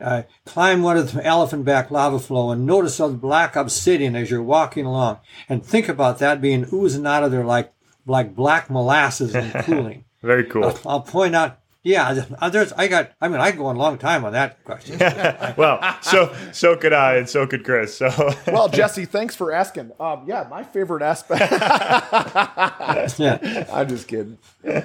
Uh, 0.00 0.24
climb 0.44 0.82
one 0.82 0.98
of 0.98 1.12
the 1.12 1.24
elephant 1.24 1.64
back 1.64 1.90
lava 1.90 2.18
flow 2.18 2.50
and 2.50 2.66
notice 2.66 3.00
all 3.00 3.08
the 3.08 3.16
black 3.16 3.56
obsidian 3.56 4.14
as 4.14 4.30
you're 4.30 4.42
walking 4.42 4.84
along. 4.84 5.20
And 5.48 5.64
think 5.64 5.88
about 5.88 6.18
that 6.18 6.42
being 6.42 6.66
oozing 6.70 7.06
out 7.06 7.24
of 7.24 7.30
there 7.30 7.44
like, 7.44 7.72
like 8.04 8.34
black 8.34 8.68
molasses 8.68 9.34
and 9.34 9.54
cooling. 9.64 10.04
Very 10.20 10.44
cool. 10.44 10.64
I'll, 10.64 10.80
I'll 10.84 11.00
point 11.00 11.34
out 11.34 11.60
Yeah, 11.84 12.24
there's. 12.50 12.72
I 12.72 12.88
got. 12.88 13.12
I 13.20 13.28
mean, 13.28 13.40
I 13.40 13.50
go 13.50 13.66
on 13.66 13.76
a 13.76 13.78
long 13.78 13.98
time 13.98 14.24
on 14.24 14.32
that 14.32 14.64
question. 14.64 14.98
well, 15.58 15.98
so 16.00 16.34
so 16.50 16.76
could 16.76 16.94
I, 16.94 17.16
and 17.16 17.28
so 17.28 17.46
could 17.46 17.62
Chris. 17.62 17.98
So 17.98 18.34
well, 18.46 18.70
Jesse, 18.70 19.04
thanks 19.04 19.36
for 19.36 19.52
asking. 19.52 19.92
Um, 20.00 20.24
yeah, 20.26 20.46
my 20.50 20.64
favorite 20.64 21.02
aspect. 21.02 21.52
yeah, 23.18 23.66
I'm 23.70 23.86
just 23.86 24.08
kidding. 24.08 24.38
Uh, 24.66 24.80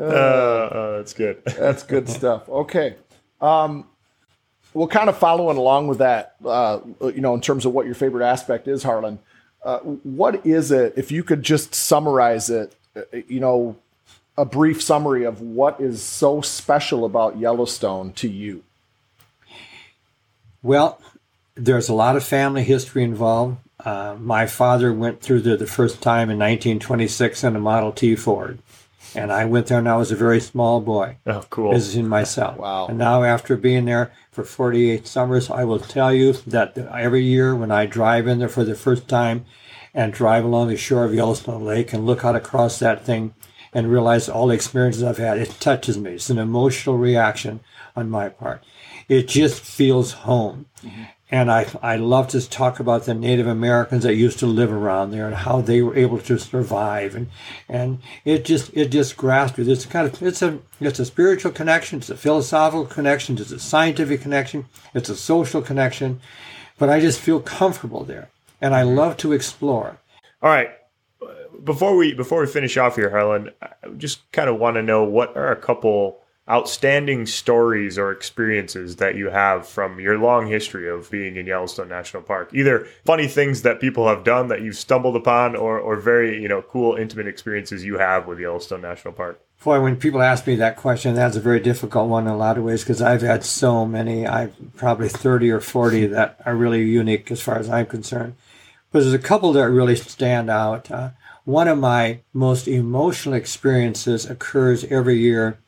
uh, 0.00 0.96
that's 0.96 1.14
good. 1.14 1.40
That's 1.44 1.84
good 1.84 2.08
stuff. 2.08 2.48
Okay. 2.48 2.96
Um, 3.40 3.86
well, 4.74 4.88
kind 4.88 5.08
of 5.08 5.16
following 5.16 5.56
along 5.56 5.86
with 5.86 5.98
that, 5.98 6.34
uh, 6.44 6.80
you 7.00 7.20
know, 7.20 7.34
in 7.34 7.40
terms 7.40 7.64
of 7.64 7.72
what 7.72 7.86
your 7.86 7.94
favorite 7.94 8.26
aspect 8.26 8.66
is, 8.66 8.82
Harlan. 8.82 9.20
Uh, 9.64 9.78
what 9.78 10.44
is 10.44 10.72
it? 10.72 10.94
If 10.96 11.12
you 11.12 11.22
could 11.22 11.42
just 11.42 11.74
summarize 11.74 12.50
it, 12.50 12.74
uh, 12.96 13.02
you 13.28 13.38
know, 13.38 13.76
a 14.36 14.44
brief 14.44 14.82
summary 14.82 15.24
of 15.24 15.40
what 15.40 15.80
is 15.80 16.02
so 16.02 16.40
special 16.40 17.04
about 17.04 17.38
Yellowstone 17.38 18.12
to 18.14 18.28
you? 18.28 18.62
Well, 20.62 21.00
there's 21.54 21.88
a 21.88 21.94
lot 21.94 22.16
of 22.16 22.24
family 22.24 22.64
history 22.64 23.02
involved. 23.02 23.58
Uh, 23.84 24.16
my 24.18 24.46
father 24.46 24.92
went 24.92 25.20
through 25.20 25.40
there 25.40 25.56
the 25.56 25.66
first 25.66 26.02
time 26.02 26.30
in 26.30 26.38
1926 26.38 27.44
in 27.44 27.56
a 27.56 27.60
Model 27.60 27.92
T 27.92 28.14
Ford. 28.16 28.58
And 29.14 29.32
I 29.32 29.44
went 29.44 29.66
there 29.66 29.78
when 29.78 29.88
I 29.88 29.96
was 29.96 30.12
a 30.12 30.16
very 30.16 30.40
small 30.40 30.80
boy. 30.80 31.16
Oh, 31.26 31.44
cool. 31.50 31.72
Visiting 31.72 32.06
myself. 32.06 32.58
Wow. 32.58 32.86
And 32.86 32.98
now, 32.98 33.24
after 33.24 33.56
being 33.56 33.86
there 33.86 34.12
for 34.30 34.44
48 34.44 35.06
summers, 35.06 35.50
I 35.50 35.64
will 35.64 35.80
tell 35.80 36.12
you 36.12 36.34
that 36.46 36.78
every 36.78 37.24
year 37.24 37.54
when 37.56 37.72
I 37.72 37.86
drive 37.86 38.28
in 38.28 38.38
there 38.38 38.48
for 38.48 38.62
the 38.62 38.76
first 38.76 39.08
time 39.08 39.46
and 39.92 40.12
drive 40.12 40.44
along 40.44 40.68
the 40.68 40.76
shore 40.76 41.04
of 41.04 41.14
Yellowstone 41.14 41.64
Lake 41.64 41.92
and 41.92 42.06
look 42.06 42.24
out 42.24 42.36
across 42.36 42.78
that 42.78 43.04
thing, 43.04 43.34
and 43.72 43.90
realize 43.90 44.28
all 44.28 44.48
the 44.48 44.54
experiences 44.54 45.02
I've 45.02 45.18
had. 45.18 45.38
It 45.38 45.56
touches 45.60 45.96
me. 45.96 46.12
It's 46.12 46.30
an 46.30 46.38
emotional 46.38 46.98
reaction 46.98 47.60
on 47.94 48.10
my 48.10 48.28
part. 48.28 48.64
It 49.08 49.28
just 49.28 49.60
feels 49.60 50.12
home. 50.12 50.66
Mm-hmm. 50.84 51.02
And 51.32 51.50
I, 51.50 51.66
I 51.80 51.94
love 51.94 52.26
to 52.28 52.48
talk 52.48 52.80
about 52.80 53.04
the 53.04 53.14
Native 53.14 53.46
Americans 53.46 54.02
that 54.02 54.16
used 54.16 54.40
to 54.40 54.46
live 54.46 54.72
around 54.72 55.12
there 55.12 55.26
and 55.26 55.34
how 55.36 55.60
they 55.60 55.80
were 55.80 55.96
able 55.96 56.18
to 56.18 56.38
survive. 56.38 57.14
And, 57.14 57.28
and 57.68 58.00
it 58.24 58.44
just, 58.44 58.72
it 58.74 58.88
just 58.88 59.16
grasps 59.16 59.58
you. 59.58 59.70
It's 59.70 59.86
kind 59.86 60.08
of, 60.08 60.20
it's 60.22 60.42
a, 60.42 60.58
it's 60.80 60.98
a 60.98 61.04
spiritual 61.04 61.52
connection. 61.52 62.00
It's 62.00 62.10
a 62.10 62.16
philosophical 62.16 62.84
connection. 62.84 63.38
It's 63.38 63.52
a 63.52 63.60
scientific 63.60 64.22
connection. 64.22 64.66
It's 64.92 65.08
a 65.08 65.16
social 65.16 65.62
connection. 65.62 66.20
But 66.78 66.90
I 66.90 66.98
just 66.98 67.20
feel 67.20 67.38
comfortable 67.38 68.02
there. 68.02 68.28
And 68.60 68.74
I 68.74 68.82
love 68.82 69.16
to 69.18 69.32
explore. 69.32 69.98
All 70.42 70.50
right 70.50 70.79
before 71.64 71.96
we 71.96 72.14
before 72.14 72.40
we 72.40 72.46
finish 72.46 72.76
off 72.76 72.96
here, 72.96 73.10
Harlan, 73.10 73.50
I 73.62 73.68
just 73.96 74.30
kind 74.32 74.48
of 74.48 74.58
want 74.58 74.76
to 74.76 74.82
know 74.82 75.04
what 75.04 75.36
are 75.36 75.52
a 75.52 75.56
couple 75.56 76.20
outstanding 76.48 77.26
stories 77.26 77.96
or 77.96 78.10
experiences 78.10 78.96
that 78.96 79.14
you 79.14 79.30
have 79.30 79.68
from 79.68 80.00
your 80.00 80.18
long 80.18 80.48
history 80.48 80.88
of 80.88 81.08
being 81.10 81.36
in 81.36 81.46
Yellowstone 81.46 81.88
National 81.88 82.22
Park. 82.22 82.50
Either 82.52 82.88
funny 83.04 83.28
things 83.28 83.62
that 83.62 83.80
people 83.80 84.08
have 84.08 84.24
done 84.24 84.48
that 84.48 84.60
you've 84.60 84.76
stumbled 84.76 85.14
upon, 85.14 85.54
or 85.54 85.78
or 85.78 85.96
very 85.96 86.40
you 86.40 86.48
know 86.48 86.62
cool 86.62 86.96
intimate 86.96 87.28
experiences 87.28 87.84
you 87.84 87.98
have 87.98 88.26
with 88.26 88.40
Yellowstone 88.40 88.82
National 88.82 89.14
Park. 89.14 89.40
Boy, 89.62 89.80
when 89.80 89.96
people 89.96 90.22
ask 90.22 90.46
me 90.46 90.56
that 90.56 90.76
question, 90.76 91.14
that's 91.14 91.36
a 91.36 91.40
very 91.40 91.60
difficult 91.60 92.08
one 92.08 92.26
in 92.26 92.32
a 92.32 92.36
lot 92.36 92.56
of 92.56 92.64
ways 92.64 92.82
because 92.82 93.02
I've 93.02 93.20
had 93.20 93.44
so 93.44 93.84
many. 93.86 94.26
I've 94.26 94.56
probably 94.76 95.08
thirty 95.08 95.50
or 95.50 95.60
forty 95.60 96.06
that 96.06 96.40
are 96.46 96.56
really 96.56 96.82
unique 96.82 97.30
as 97.30 97.40
far 97.40 97.58
as 97.58 97.68
I'm 97.68 97.86
concerned. 97.86 98.34
But 98.90 99.00
there's 99.00 99.12
a 99.12 99.18
couple 99.18 99.52
that 99.52 99.70
really 99.70 99.94
stand 99.96 100.50
out. 100.50 100.90
Uh, 100.90 101.10
one 101.44 101.68
of 101.68 101.78
my 101.78 102.20
most 102.32 102.68
emotional 102.68 103.34
experiences 103.34 104.28
occurs 104.28 104.84
every 104.84 105.18
year 105.18 105.58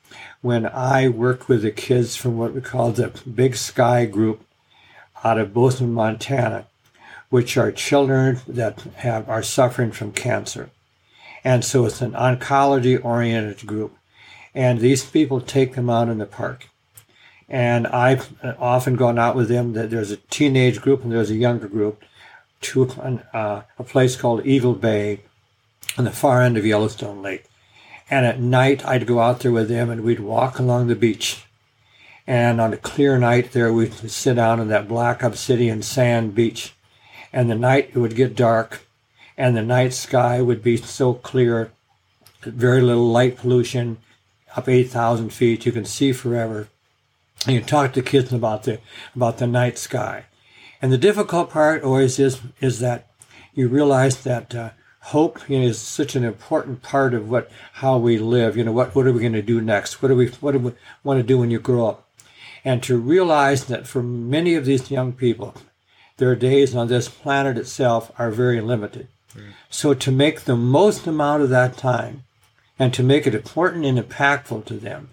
when 0.40 0.66
I 0.66 1.08
work 1.08 1.48
with 1.48 1.62
the 1.62 1.70
kids 1.70 2.16
from 2.16 2.36
what 2.36 2.52
we 2.52 2.60
call 2.60 2.92
the 2.92 3.08
Big 3.32 3.56
Sky 3.56 4.04
Group 4.04 4.44
out 5.24 5.38
of 5.38 5.54
Bozeman, 5.54 5.94
Montana, 5.94 6.66
which 7.30 7.56
are 7.56 7.72
children 7.72 8.40
that 8.46 8.80
have 8.96 9.28
are 9.28 9.42
suffering 9.42 9.92
from 9.92 10.12
cancer. 10.12 10.70
And 11.44 11.64
so 11.64 11.86
it's 11.86 12.02
an 12.02 12.12
oncology 12.12 13.02
oriented 13.02 13.66
group. 13.66 13.96
And 14.54 14.80
these 14.80 15.04
people 15.04 15.40
take 15.40 15.74
them 15.74 15.88
out 15.88 16.08
in 16.08 16.18
the 16.18 16.26
park. 16.26 16.68
And 17.48 17.86
I've 17.86 18.34
often 18.58 18.96
gone 18.96 19.18
out 19.18 19.34
with 19.34 19.48
them. 19.48 19.72
That 19.72 19.90
there's 19.90 20.10
a 20.10 20.16
teenage 20.16 20.80
group 20.80 21.02
and 21.02 21.12
there's 21.12 21.30
a 21.30 21.34
younger 21.34 21.68
group 21.68 22.02
to 22.62 22.88
uh, 23.32 23.62
a 23.78 23.84
place 23.84 24.14
called 24.14 24.46
Eagle 24.46 24.74
Bay 24.74 25.20
on 25.96 26.04
the 26.04 26.10
far 26.10 26.42
end 26.42 26.56
of 26.56 26.66
Yellowstone 26.66 27.22
Lake. 27.22 27.44
And 28.10 28.26
at 28.26 28.40
night, 28.40 28.84
I'd 28.84 29.06
go 29.06 29.20
out 29.20 29.40
there 29.40 29.52
with 29.52 29.68
them 29.68 29.90
and 29.90 30.02
we'd 30.02 30.20
walk 30.20 30.58
along 30.58 30.86
the 30.86 30.94
beach. 30.94 31.44
And 32.26 32.60
on 32.60 32.72
a 32.72 32.76
clear 32.76 33.18
night 33.18 33.52
there, 33.52 33.72
we'd 33.72 33.94
sit 33.94 34.34
down 34.34 34.60
on 34.60 34.68
that 34.68 34.88
black 34.88 35.22
obsidian 35.22 35.82
sand 35.82 36.34
beach. 36.34 36.74
And 37.32 37.50
the 37.50 37.54
night 37.54 37.90
it 37.94 37.98
would 37.98 38.14
get 38.14 38.36
dark 38.36 38.86
and 39.36 39.56
the 39.56 39.62
night 39.62 39.94
sky 39.94 40.42
would 40.42 40.62
be 40.62 40.76
so 40.76 41.14
clear, 41.14 41.72
very 42.42 42.80
little 42.80 43.08
light 43.08 43.36
pollution, 43.36 43.98
up 44.54 44.68
8,000 44.68 45.30
feet. 45.30 45.64
You 45.64 45.72
can 45.72 45.84
see 45.84 46.12
forever. 46.12 46.68
And 47.46 47.56
you 47.56 47.62
talk 47.62 47.92
to 47.94 48.02
kids 48.02 48.32
about 48.32 48.64
the, 48.64 48.78
about 49.16 49.38
the 49.38 49.46
night 49.46 49.78
sky. 49.78 50.26
And 50.80 50.92
the 50.92 50.98
difficult 50.98 51.50
part 51.50 51.82
always 51.82 52.18
is, 52.18 52.40
is 52.60 52.80
that 52.80 53.08
you 53.54 53.68
realize 53.68 54.22
that 54.24 54.54
uh, 54.54 54.70
hope 55.06 55.48
you 55.48 55.58
know, 55.58 55.66
is 55.66 55.80
such 55.80 56.14
an 56.14 56.24
important 56.24 56.80
part 56.82 57.12
of 57.12 57.28
what 57.28 57.50
how 57.74 57.98
we 57.98 58.18
live. 58.18 58.56
You 58.56 58.64
know, 58.64 58.72
what 58.72 58.94
what 58.94 59.06
are 59.06 59.12
we 59.12 59.20
going 59.20 59.32
to 59.32 59.42
do 59.42 59.60
next? 59.60 60.00
What 60.00 60.08
do 60.08 60.16
we 60.16 60.28
what 60.28 60.52
do 60.52 60.58
we 60.58 60.72
want 61.04 61.18
to 61.18 61.24
do 61.24 61.38
when 61.38 61.50
you 61.50 61.58
grow 61.58 61.88
up? 61.88 62.08
And 62.64 62.82
to 62.84 62.96
realize 62.96 63.64
that 63.64 63.88
for 63.88 64.02
many 64.02 64.54
of 64.54 64.64
these 64.64 64.90
young 64.90 65.12
people, 65.12 65.54
their 66.18 66.36
days 66.36 66.74
on 66.74 66.86
this 66.86 67.08
planet 67.08 67.58
itself 67.58 68.12
are 68.16 68.30
very 68.30 68.60
limited. 68.60 69.08
Mm. 69.34 69.52
So 69.68 69.94
to 69.94 70.12
make 70.12 70.42
the 70.42 70.56
most 70.56 71.06
amount 71.06 71.42
of 71.42 71.48
that 71.50 71.76
time, 71.76 72.22
and 72.78 72.94
to 72.94 73.02
make 73.02 73.26
it 73.26 73.34
important 73.34 73.84
and 73.84 73.98
impactful 73.98 74.64
to 74.66 74.74
them, 74.74 75.10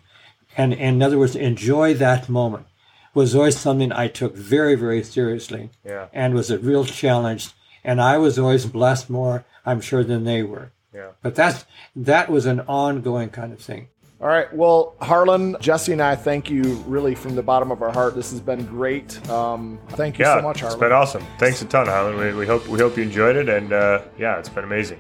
and, 0.55 0.73
and 0.73 0.97
in 0.97 1.03
other 1.03 1.17
words, 1.17 1.35
enjoy 1.35 1.95
that 1.95 2.29
moment, 2.29 2.67
was 3.15 3.33
always 3.33 3.57
something 3.57 3.91
I 3.91 4.07
took 4.07 4.35
very 4.35 4.75
very 4.75 5.03
seriously, 5.03 5.71
yeah. 5.83 6.07
and 6.13 6.35
was 6.35 6.51
a 6.51 6.59
real 6.59 6.85
challenge. 6.85 7.49
And 7.83 7.99
I 7.99 8.17
was 8.17 8.37
always 8.37 8.65
blessed 8.67 9.09
more 9.09 9.45
I'm 9.65 9.81
sure, 9.81 10.03
than 10.03 10.23
they 10.23 10.43
were. 10.43 10.71
Yeah. 10.93 11.11
But 11.21 11.35
that's 11.35 11.65
that 11.95 12.29
was 12.29 12.45
an 12.45 12.61
ongoing 12.61 13.29
kind 13.29 13.53
of 13.53 13.59
thing. 13.59 13.89
All 14.21 14.27
right. 14.27 14.53
Well, 14.53 14.95
Harlan, 14.99 15.55
Jesse, 15.61 15.93
and 15.93 16.01
I 16.01 16.15
thank 16.15 16.49
you 16.49 16.63
really 16.85 17.15
from 17.15 17.35
the 17.35 17.43
bottom 17.43 17.71
of 17.71 17.81
our 17.81 17.91
heart. 17.91 18.15
This 18.15 18.31
has 18.31 18.41
been 18.41 18.65
great. 18.65 19.29
Um, 19.29 19.79
thank 19.91 20.19
you 20.19 20.25
yeah, 20.25 20.39
so 20.39 20.41
much, 20.41 20.59
Harlan. 20.59 20.75
It's 20.75 20.81
been 20.81 20.91
awesome. 20.91 21.25
Thanks 21.37 21.61
a 21.61 21.65
ton, 21.65 21.87
Harlan. 21.87 22.17
We, 22.17 22.33
we 22.33 22.45
hope 22.45 22.67
we 22.67 22.79
hope 22.79 22.97
you 22.97 23.03
enjoyed 23.03 23.37
it, 23.37 23.47
and 23.47 23.71
uh, 23.71 24.01
yeah, 24.17 24.37
it's 24.37 24.49
been 24.49 24.65
amazing. 24.65 24.99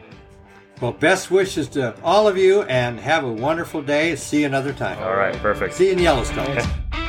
Well, 0.79 0.93
best 0.93 1.31
wishes 1.31 1.67
to 1.69 1.93
all 2.01 2.29
of 2.29 2.37
you, 2.37 2.61
and 2.63 2.97
have 2.99 3.25
a 3.25 3.31
wonderful 3.31 3.81
day. 3.81 4.15
See 4.15 4.41
you 4.41 4.45
another 4.45 4.71
time. 4.71 4.97
All 4.99 5.15
right. 5.15 5.35
Perfect. 5.35 5.73
See 5.73 5.87
you 5.87 5.93
in 5.93 5.99
Yellowstone. 5.99 6.57